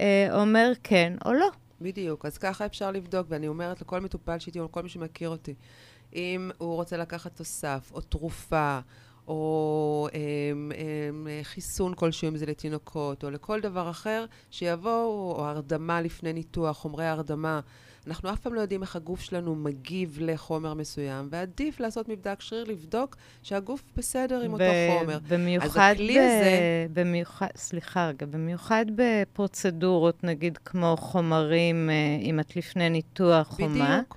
[0.00, 1.48] אה, אומר כן או לא.
[1.80, 5.54] בדיוק, אז ככה אפשר לבדוק, ואני אומרת לכל מטופל שאיתי, או לכל מי שמכיר אותי,
[6.14, 8.78] אם הוא רוצה לקחת תוסף, או תרופה,
[9.28, 16.00] או אמ, אמ, חיסון כלשהו, אם זה לתינוקות, או לכל דבר אחר, שיבואו, או הרדמה
[16.00, 17.60] לפני ניתוח, חומרי הרדמה.
[18.06, 22.64] אנחנו אף פעם לא יודעים איך הגוף שלנו מגיב לחומר מסוים, ועדיף לעשות מבדק שריר,
[22.64, 25.18] לבדוק שהגוף בסדר עם אותו ב- חומר.
[25.28, 32.56] במיוחד, הכלי ב- הזה- במיוחד, סליחה רגע, במיוחד בפרוצדורות, נגיד כמו חומרים, אה, אם את
[32.56, 34.16] לפני ניתוח או מה, בדיוק.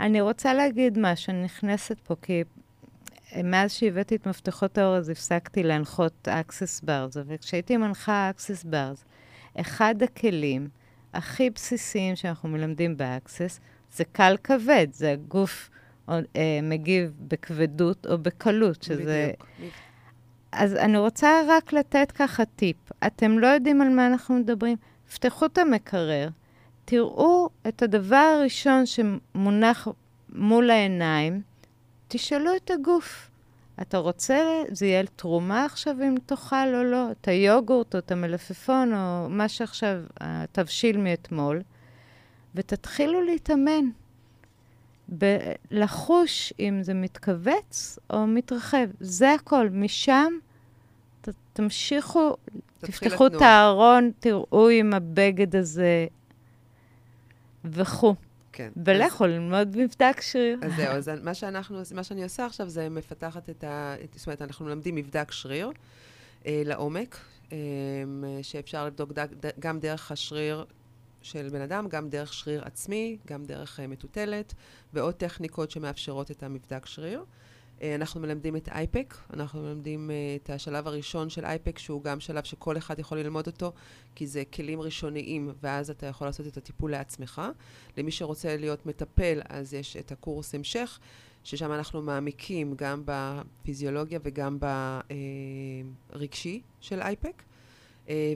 [0.00, 2.42] אני רוצה להגיד משהו, אני נכנסת פה, כי
[3.44, 9.04] מאז שהבאתי את מפתחות האור, אז הפסקתי להנחות Access Bars, וכשהייתי מנחה Access Bars,
[9.60, 10.68] אחד הכלים
[11.14, 13.60] הכי בסיסיים שאנחנו מלמדים ב-Access
[13.92, 15.70] זה קל כבד, זה הגוף
[16.08, 16.22] אה,
[16.62, 19.32] מגיב בכבדות או בקלות, שזה...
[19.58, 19.74] בדיוק.
[20.52, 22.76] אז אני רוצה רק לתת ככה טיפ.
[23.06, 24.76] אתם לא יודעים על מה אנחנו מדברים?
[25.14, 26.28] פתחו את המקרר,
[26.84, 29.88] תראו את הדבר הראשון שמונח
[30.28, 31.42] מול העיניים,
[32.08, 33.30] תשאלו את הגוף.
[33.82, 34.38] אתה רוצה,
[34.70, 39.48] זה יהיה תרומה עכשיו אם תאכל או לא, את היוגורט או את המלפפון או מה
[39.48, 41.62] שעכשיו, התבשיל מאתמול,
[42.54, 43.84] ותתחילו להתאמן.
[45.18, 45.38] ב-
[45.70, 48.86] לחוש אם זה מתכווץ או מתרחב.
[49.00, 49.68] זה הכל.
[49.72, 50.32] משם
[51.20, 52.36] ת- תמשיכו,
[52.80, 56.06] תפתחו את הארון, תראו אם הבגד הזה
[57.64, 58.14] וכו'.
[58.54, 58.68] כן.
[58.84, 60.58] ולכו ללמוד מבדק שריר.
[60.62, 63.94] אז זהו, אז מה, שאנחנו, מה שאני עושה עכשיו זה מפתחת את ה...
[64.14, 65.70] זאת אומרת, אנחנו מלמדים מבדק שריר
[66.46, 67.18] אה, לעומק,
[67.52, 67.58] אה,
[68.42, 70.64] שאפשר לבדוק ד, ד, גם דרך השריר
[71.22, 74.54] של בן אדם, גם דרך שריר עצמי, גם דרך אה, מטוטלת,
[74.92, 77.18] ועוד טכניקות שמאפשרות את המבדק שריר.
[77.18, 77.24] אה,
[77.82, 82.44] אנחנו מלמדים את אייפק, אנחנו מלמדים אה, את השלב הראשון של אייפק, שהוא גם שלב
[82.44, 83.72] שכל אחד יכול ללמוד אותו,
[84.14, 87.42] כי זה כלים ראשוניים, ואז אתה יכול לעשות את הטיפול לעצמך.
[87.96, 90.98] למי שרוצה להיות מטפל, אז יש את הקורס המשך,
[91.44, 94.58] ששם אנחנו מעמיקים גם בפיזיולוגיה וגם
[96.12, 97.42] ברגשי של אייפק.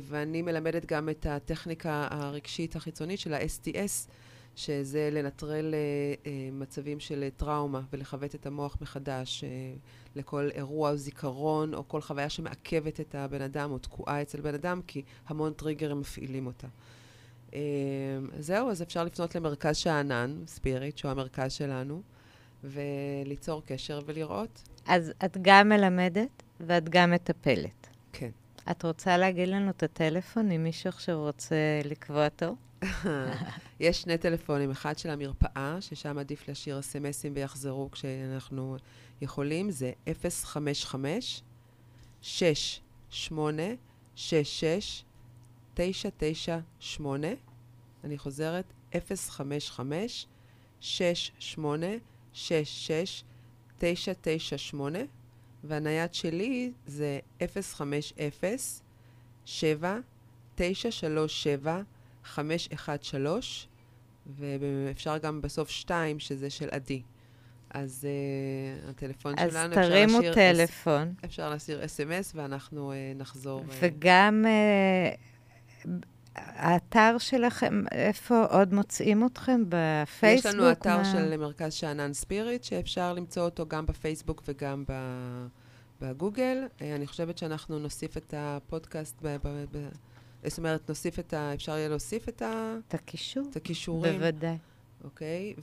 [0.02, 4.10] ואני מלמדת גם את הטכניקה הרגשית החיצונית של ה-STS,
[4.58, 5.78] שזה לנטרל אה,
[6.26, 9.44] אה, מצבים של אה, טראומה ולכבט את המוח מחדש
[10.16, 14.54] לכל אירוע או זיכרון או כל חוויה שמעכבת את הבן אדם או תקועה אצל בן
[14.54, 16.66] אדם, כי המון טריגרים מפעילים אותה.
[18.38, 22.02] זהו, אז אפשר לפנות למרכז שאנן, ספיריט, שהוא המרכז שלנו,
[22.64, 24.62] וליצור קשר ולראות.
[24.86, 27.86] אז את גם מלמדת ואת גם מטפלת.
[28.12, 28.30] כן.
[28.70, 32.56] את רוצה להגיד לנו את הטלפון, אם מישהו עכשיו רוצה לקבוע תור?
[33.80, 38.76] יש שני טלפונים, אחד של המרפאה, ששם עדיף להשאיר אס.אם.אסים ויחזרו כשאנחנו
[39.20, 39.92] יכולים, זה
[40.44, 41.42] 055
[42.22, 43.62] 68
[44.14, 45.04] 66
[45.74, 47.28] 998
[48.04, 48.72] אני חוזרת,
[49.08, 50.26] 055
[50.80, 51.86] 68
[52.32, 53.24] 66
[53.78, 54.98] 998
[55.64, 57.18] והנייד שלי זה
[57.52, 58.18] 050
[62.24, 63.68] 7 937 513,
[64.26, 67.02] ואפשר גם בסוף 2, שזה של עדי.
[67.70, 68.06] אז
[68.86, 70.04] uh, הטלפון אז שלנו, אפשר להשאיר...
[70.04, 71.08] אז תרימו טלפון.
[71.08, 73.60] אס, אפשר להשאיר אס.אם.אס ואנחנו uh, נחזור.
[73.60, 74.44] אה, וגם
[75.84, 75.88] uh,
[76.34, 79.64] האתר שלכם, איפה עוד מוצאים אתכם?
[79.68, 80.52] בפייסבוק?
[80.52, 81.04] יש לנו אתר מה...
[81.04, 84.92] של מרכז שאנן ספיריט, שאפשר למצוא אותו גם בפייסבוק וגם ב...
[86.00, 86.66] בגוגל.
[86.80, 89.36] אני חושבת שאנחנו נוסיף את הפודקאסט ב...
[89.44, 89.64] ב...
[89.72, 89.88] ב...
[90.44, 91.54] זאת אומרת, נוסיף את ה...
[91.54, 92.74] אפשר יהיה להוסיף את ה...
[92.88, 93.46] את הקישור?
[93.50, 94.18] את הכישורים.
[94.18, 94.56] בוודאי.
[95.04, 95.54] אוקיי,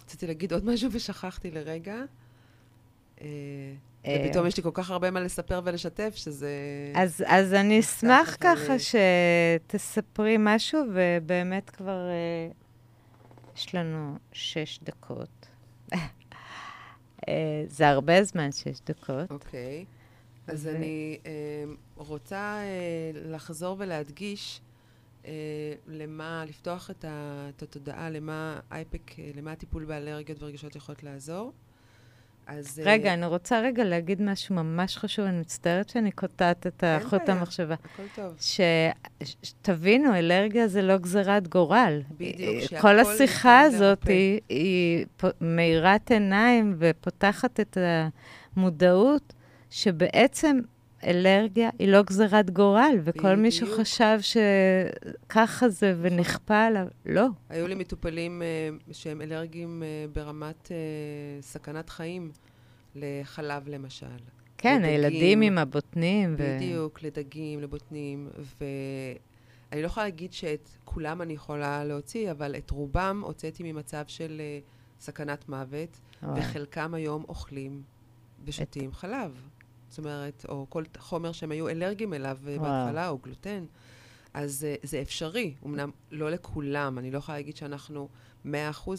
[0.00, 2.02] ורציתי אמ, להגיד עוד משהו ושכחתי לרגע.
[3.20, 3.26] אה,
[4.06, 6.52] אה, ופתאום יש לי כל כך הרבה מה לספר ולשתף, שזה...
[6.94, 15.46] אז, אז אני אשמח ככה שתספרי משהו, ובאמת כבר uh, יש לנו שש דקות.
[15.94, 15.96] uh,
[17.76, 19.30] זה הרבה זמן, שש דקות.
[19.30, 19.84] אוקיי.
[19.88, 19.99] Okay.
[20.50, 20.70] אז ו...
[20.70, 21.32] אני אה,
[21.96, 24.60] רוצה אה, לחזור ולהדגיש
[25.26, 25.32] אה,
[25.86, 31.52] למה, לפתוח את, ה, את התודעה, למה אייפק, אה, למה הטיפול באלרגיות ורגישות יכולות לעזור.
[32.46, 32.78] אז...
[32.78, 36.84] אה, רגע, uh, אני רוצה רגע להגיד משהו ממש חשוב, אני מצטערת שאני קוטעת את
[37.02, 37.74] חוט המחשבה.
[37.84, 38.36] הכל טוב.
[39.42, 42.02] שתבינו, אלרגיה זה לא גזירת גורל.
[42.10, 45.06] בדיוק, אה, כל השיחה הזאת היא, היא
[45.40, 47.78] מאירת עיניים ופותחת את
[48.56, 49.32] המודעות
[49.70, 50.60] שבעצם
[51.04, 57.26] אלרגיה היא לא גזירת גורל, וכל מי שחשב שככה זה ונכפה עליו, לא.
[57.48, 60.70] היו לי מטופלים uh, שהם אלרגיים uh, ברמת uh,
[61.42, 62.30] סכנת חיים,
[62.94, 64.06] לחלב למשל.
[64.58, 66.36] כן, לדגים, הילדים עם הבוטנים.
[66.38, 67.06] בדיוק, ו...
[67.06, 68.28] לדגים, לבוטנים,
[68.60, 74.40] ואני לא יכולה להגיד שאת כולם אני יכולה להוציא, אבל את רובם הוצאתי ממצב של
[74.40, 76.40] uh, סכנת מוות, וואי.
[76.40, 77.82] וחלקם היום אוכלים
[78.44, 78.94] ושותים את...
[78.94, 79.49] חלב.
[79.90, 82.60] זאת אומרת, או כל חומר שהם היו אלרגיים אליו וואו.
[82.60, 83.64] בהתחלה, או גלוטן.
[84.34, 88.08] אז uh, זה אפשרי, אמנם לא לכולם, אני לא יכולה להגיד שאנחנו
[88.46, 88.48] 100%,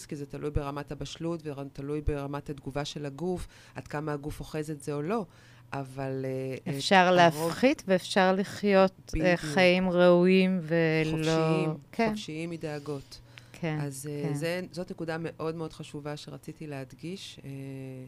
[0.08, 4.82] כי זה תלוי ברמת הבשלות ותלוי ברמת התגובה של הגוף, עד כמה הגוף אוחז את
[4.82, 5.26] זה או לא,
[5.74, 6.26] אבל...
[6.66, 7.90] Uh, אפשר להפחית הרוב...
[7.90, 11.12] ואפשר לחיות uh, חיים ראויים ולא...
[11.18, 12.10] חופשיים, כן.
[12.10, 13.20] חופשיים מדאגות.
[13.62, 13.80] כן.
[13.82, 14.34] אז אה, כן.
[14.34, 17.40] זה, זאת נקודה מאוד מאוד חשובה שרציתי להדגיש.
[17.44, 18.06] אה, אה,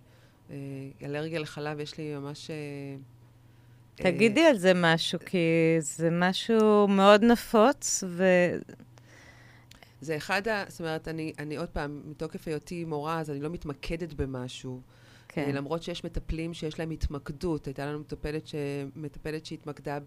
[1.04, 2.50] אלרגיה לחלב, יש לי ממש...
[2.50, 2.56] אה,
[3.96, 5.38] תגידי על זה משהו, כי
[5.80, 8.24] זה משהו מאוד נפוץ, ו...
[10.02, 10.64] זה אחד ה...
[10.68, 14.82] זאת אומרת, אני, אני עוד פעם, מתוקף היותי מורה, אז אני לא מתמקדת במשהו.
[15.28, 15.44] כן.
[15.48, 17.68] אה, למרות שיש מטפלים שיש להם התמקדות.
[17.68, 18.56] הייתה לנו מטפלת, ש...
[18.96, 19.98] מטפלת שהתמקדה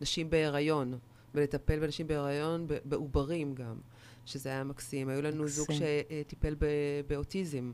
[0.00, 0.98] בנשים בהיריון,
[1.34, 3.74] ולטפל בנשים בהיריון בעוברים גם,
[4.26, 5.08] שזה היה מקסים.
[5.08, 5.86] היו לנו זוג מקסים.
[6.26, 6.66] שטיפל ב...
[7.06, 7.72] באוטיזם.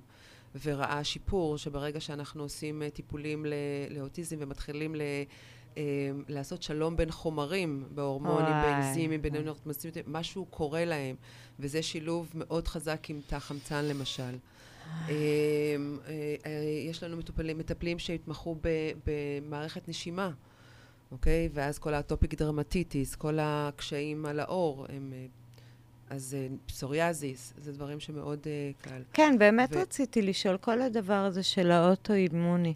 [0.62, 3.46] וראה שיפור, שברגע שאנחנו עושים אה, טיפולים
[3.90, 5.00] לאוטיזם ומתחילים ל-
[5.76, 5.82] אה,
[6.28, 9.44] לעשות שלום בין חומרים, בהורמונים, באנזימים, בין וואי.
[9.44, 11.16] נורמטיביים, משהו קורה להם,
[11.58, 14.22] וזה שילוב מאוד חזק עם תא חמצן למשל.
[15.08, 15.14] אה,
[16.08, 16.50] אה, אה,
[16.88, 18.56] יש לנו מטופלים, מטפלים שהתמחו
[19.06, 20.30] במערכת נשימה,
[21.12, 21.48] אוקיי?
[21.52, 25.12] ואז כל האטופיק דרמטיטיס, כל הקשיים על העור, הם...
[26.10, 29.02] אז אה, פסוריאזיס, זה דברים שמאוד אה, קל.
[29.12, 32.74] כן, באמת ו- רציתי לשאול, כל הדבר הזה של האוטואימוני,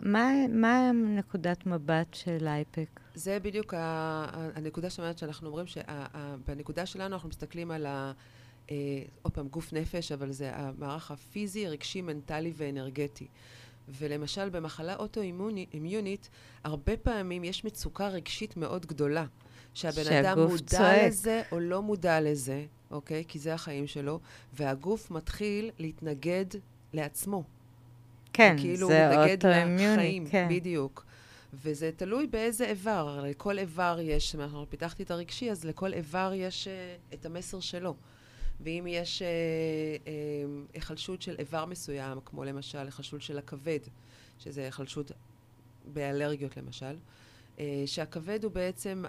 [0.00, 3.00] מה, מה נקודת מבט של אייפק?
[3.14, 8.12] זה בדיוק ה- ה- הנקודה שאומרת שאנחנו אומרים שבנקודה שלנו אנחנו מסתכלים על ה...
[8.70, 8.76] אה,
[9.22, 13.26] עוד פעם, גוף נפש, אבל זה המערך הפיזי, רגשי, מנטלי ואנרגטי.
[13.88, 16.28] ולמשל, במחלה אוטואימונית,
[16.64, 19.24] הרבה פעמים יש מצוקה רגשית מאוד גדולה.
[19.74, 21.06] שהבן אדם מודע צועק.
[21.06, 23.24] לזה או לא מודע לזה, אוקיי?
[23.28, 24.20] כי זה החיים שלו,
[24.52, 26.46] והגוף מתחיל להתנגד
[26.92, 27.44] לעצמו.
[28.32, 29.10] כן, כאילו זה
[29.66, 30.48] מהחיים, כן.
[30.50, 31.04] בדיוק.
[31.54, 33.24] וזה תלוי באיזה איבר.
[33.24, 37.94] לכל איבר יש, אנחנו פיתחתי את הרגשי, אז לכל איבר יש uh, את המסר שלו.
[38.60, 39.24] ואם יש uh,
[40.04, 43.78] uh, היחלשות של איבר מסוים, כמו למשל היחלשות של הכבד,
[44.38, 45.12] שזה היחלשות
[45.92, 47.21] באלרגיות למשל, uh,
[47.86, 49.04] שהכבד הוא בעצם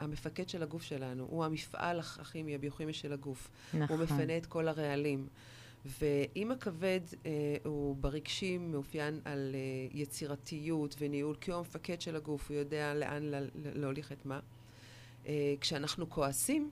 [0.00, 3.50] המפקד של הגוף שלנו, הוא המפעל הכ- הכימי, הביוכימי של הגוף.
[3.74, 3.96] נכון.
[3.96, 5.28] הוא מפנה את כל הרעלים.
[6.00, 7.30] ואם הכבד אה,
[7.64, 9.60] הוא ברגשי מאופיין על אה,
[10.00, 14.40] יצירתיות וניהול, כי הוא המפקד של הגוף, הוא יודע לאן ל- ל- להוליך את מה.
[15.26, 16.70] אה, כשאנחנו כועסים,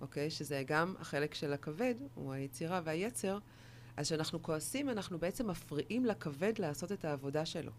[0.00, 3.38] אוקיי, שזה גם החלק של הכבד, הוא היצירה והיצר,
[3.96, 7.72] אז כשאנחנו כועסים, אנחנו בעצם מפריעים לכבד לעשות את העבודה שלו.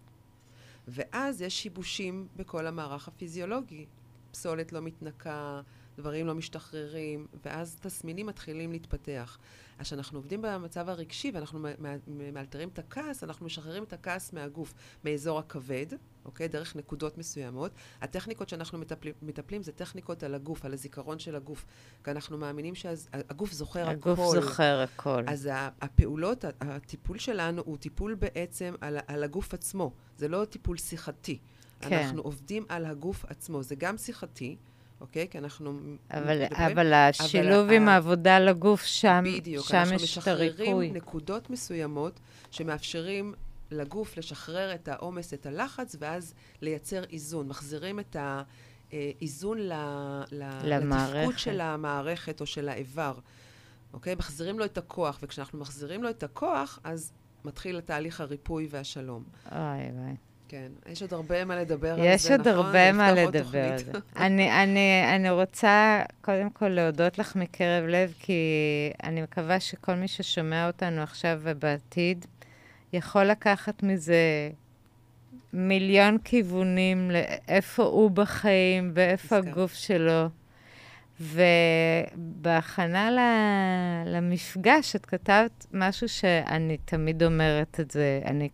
[0.87, 3.85] ואז יש שיבושים בכל המערך הפיזיולוגי.
[4.31, 5.61] פסולת לא מתנקה,
[6.01, 9.37] דברים לא משתחררים, ואז תסמינים מתחילים להתפתח.
[9.79, 11.67] אז כשאנחנו עובדים במצב הרגשי ואנחנו
[12.07, 14.73] מאלתרים את הכעס, אנחנו משחררים את הכעס מהגוף,
[15.05, 15.85] מאזור הכבד,
[16.25, 16.47] אוקיי?
[16.47, 17.71] דרך נקודות מסוימות.
[18.01, 21.65] הטכניקות שאנחנו מטפלים, מטפלים זה טכניקות על הגוף, על הזיכרון של הגוף.
[22.03, 24.41] כי אנחנו מאמינים שהגוף זוכר הגוף הכל.
[24.41, 25.23] זוכר הכל.
[25.27, 25.49] אז
[25.81, 29.91] הפעולות, הטיפול שלנו הוא טיפול בעצם על, על הגוף עצמו.
[30.17, 31.39] זה לא טיפול שיחתי.
[31.81, 31.97] כן.
[31.97, 33.63] אנחנו עובדים על הגוף עצמו.
[33.63, 34.57] זה גם שיחתי,
[35.01, 35.27] אוקיי?
[35.29, 35.79] כי אנחנו...
[36.11, 40.51] אבל, מדברים- אבל השילוב ה- עם העבודה לגוף, שם, בדיוק, שם אנחנו יש את משחררים
[40.59, 40.91] הריפוי.
[40.91, 42.19] נקודות מסוימות
[42.51, 43.33] שמאפשרים
[43.71, 47.47] לגוף לשחרר את העומס, את הלחץ, ואז לייצר איזון.
[47.47, 48.15] מחזירים את
[48.91, 49.73] האיזון ל,
[50.31, 51.15] ל, למערכת.
[51.17, 53.13] לתפקוד של המערכת או של האיבר.
[53.93, 54.15] אוקיי?
[54.15, 57.13] מחזירים לו את הכוח, וכשאנחנו מחזירים לו את הכוח, אז
[57.45, 59.23] מתחיל תהליך הריפוי והשלום.
[59.51, 60.15] אוי, אוי.
[60.51, 62.53] כן, יש עוד הרבה מה לדבר על זה, יש עוד נכון?
[62.53, 63.91] הרבה מה לדבר על זה.
[64.25, 68.43] אני, אני, אני רוצה קודם כל להודות לך מקרב לב, כי
[69.03, 72.25] אני מקווה שכל מי ששומע אותנו עכשיו ובעתיד,
[72.93, 74.49] יכול לקחת מזה
[75.53, 79.37] מיליון כיוונים לאיפה הוא בחיים ואיפה.
[79.37, 80.27] הגוף שלו.
[82.17, 83.09] ובהכנה
[84.05, 88.49] למפגש, את כתבת משהו שאני תמיד אומרת את זה, אני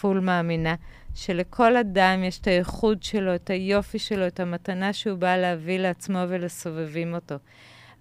[0.00, 0.74] פול מאמינה,
[1.14, 6.18] שלכל אדם יש את הייחוד שלו, את היופי שלו, את המתנה שהוא בא להביא לעצמו
[6.28, 7.34] ולסובבים אותו.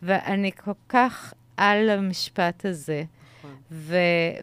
[0.01, 3.03] ואני כל כך על המשפט הזה.
[3.39, 3.55] נכון.
[3.71, 3.97] ו-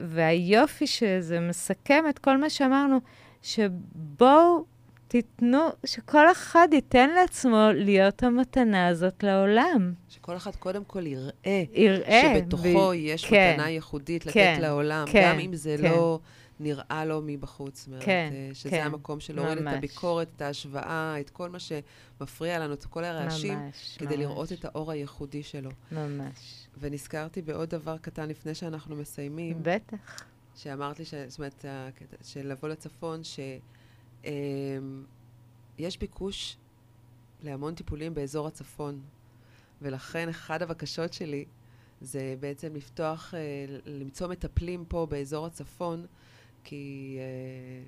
[0.09, 2.99] והיופי שזה מסכם את כל מה שאמרנו,
[3.43, 4.65] שבואו
[5.09, 9.93] תיתנו, שכל אחד ייתן לעצמו להיות המתנה הזאת לעולם.
[10.09, 12.23] שכל אחד קודם כל יראה יראה.
[12.37, 15.85] שבתוכו ב- יש כן, מתנה ייחודית לתת כן, לעולם, כן, גם אם זה כן.
[15.85, 16.19] לא
[16.61, 17.79] נראה לו מבחוץ.
[17.79, 19.65] זאת אומרת, כן, אה, שזה כן, המקום של להוריד את.
[19.67, 24.53] הביקורת, את ההשוואה, את כל מה שמפריע לנו, את כל הרעשים, ממש, כדי ממש, לראות
[24.53, 25.71] את האור הייחודי שלו.
[25.93, 26.67] ממש.
[26.79, 30.25] ונזכרתי בעוד דבר קטן לפני שאנחנו מסיימים, בטח.
[30.55, 31.15] שאמרת לי, ש...
[31.15, 31.65] זאת אומרת,
[32.23, 33.61] של לבוא לצפון, שיש
[35.99, 36.57] ביקוש
[37.43, 39.01] להמון טיפולים באזור הצפון,
[39.83, 41.45] ולכן אחת הבקשות שלי
[42.01, 43.41] זה בעצם לפתוח, אה,
[43.87, 46.07] למצוא מטפלים פה באזור הצפון,
[46.71, 47.83] כי אה,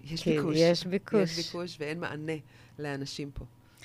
[0.00, 0.56] יש כי ביקוש.
[0.56, 1.38] יש ביקוש.
[1.38, 2.32] יש ביקוש ואין מענה
[2.78, 3.44] לאנשים פה.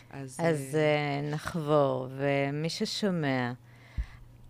[0.10, 3.52] אז, אז uh, נחבור, ומי ששומע,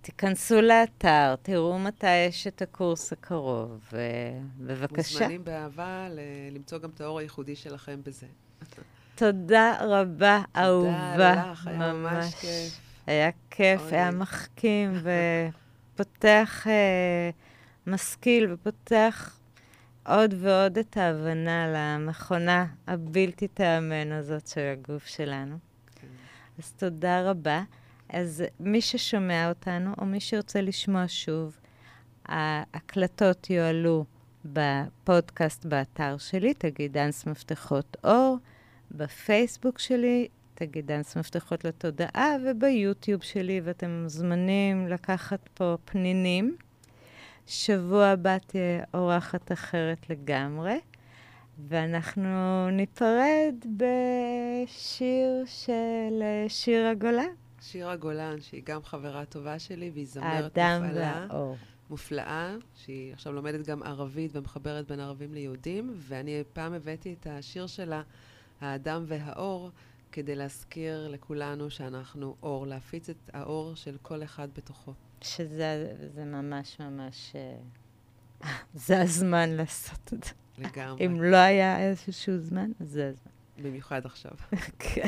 [0.01, 3.79] תיכנסו לאתר, תראו מתי יש את הקורס הקרוב,
[4.59, 5.19] ובבקשה.
[5.19, 6.07] מוזמנים באהבה
[6.51, 8.27] למצוא גם את האור הייחודי שלכם בזה.
[9.15, 11.11] תודה רבה, אהובה.
[11.13, 12.79] תודה לך, היה ממש כיף.
[13.07, 14.93] היה כיף, היה מחכים
[15.93, 17.29] ופותח, אה,
[17.87, 19.38] משכיל ופותח
[20.09, 25.57] עוד ועוד את ההבנה למכונה הבלתי תיאמן הזאת של הגוף שלנו.
[25.95, 26.07] כן.
[26.59, 27.63] אז תודה רבה.
[28.09, 31.57] אז מי ששומע אותנו, או מי שרוצה לשמוע שוב,
[32.25, 34.05] ההקלטות יועלו
[34.45, 38.37] בפודקאסט באתר שלי, תגיד דאנס מפתחות אור,
[38.91, 46.55] בפייסבוק שלי, תגיד דאנס מפתחות לתודעה, וביוטיוב שלי, ואתם מוזמנים לקחת פה פנינים.
[47.51, 50.79] שבוע הבא תהיה אורחת אחרת לגמרי,
[51.67, 57.29] ואנחנו ניפרד בשיר של שירה גולן.
[57.61, 61.25] שירה גולן, שהיא גם חברה טובה שלי, והיא זמרת מופעלה.
[61.29, 61.57] והאור.
[61.89, 67.67] מופלאה, שהיא עכשיו לומדת גם ערבית ומחברת בין ערבים ליהודים, ואני פעם הבאתי את השיר
[67.67, 68.01] שלה,
[68.61, 69.71] האדם והאור,
[70.11, 74.93] כדי להזכיר לכולנו שאנחנו אור, להפיץ את האור של כל אחד בתוכו.
[75.21, 77.35] שזה זה ממש ממש...
[77.35, 78.51] אה,
[78.87, 80.31] זה הזמן לעשות את זה.
[80.57, 81.05] לגמרי.
[81.05, 83.31] אם לא היה איזשהו זמן, אז זה הזמן.
[83.63, 84.31] במיוחד עכשיו.
[84.79, 85.07] כן.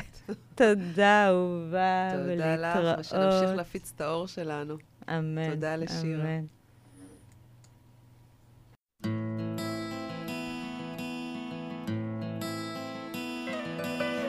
[0.55, 2.76] תודה, אהובה, ולהתראות.
[2.76, 4.78] תודה לך, ושנמשיך להפיץ את האור שלנו.
[5.09, 5.49] אמן.
[5.49, 6.24] תודה לשירה.
[6.24, 6.45] אמן.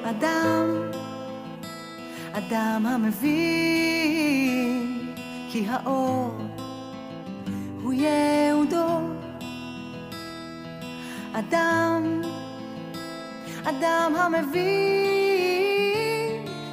[0.04, 0.90] אדם,
[2.32, 4.12] אדם המבין
[5.52, 6.30] כי האור
[7.82, 9.00] הוא יהודו.
[11.32, 12.22] אדם,
[13.64, 14.62] אדם המבין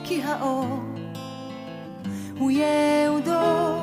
[0.03, 0.79] כי האור
[2.37, 3.79] הוא יהודו.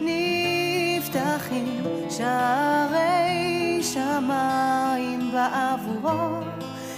[0.00, 6.40] נפתחים שערי שמיים בעבורו.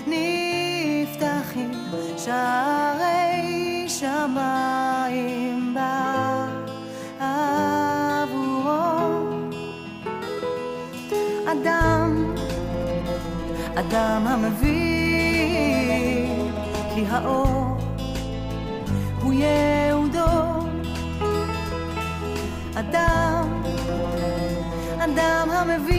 [0.07, 1.71] נפתחים
[2.17, 5.48] שערי שמיים
[13.79, 14.73] אדם המבין
[16.95, 17.77] כי האור
[19.23, 20.59] הוא יהודו.
[22.75, 23.63] אדם,
[24.99, 25.98] אדם המבין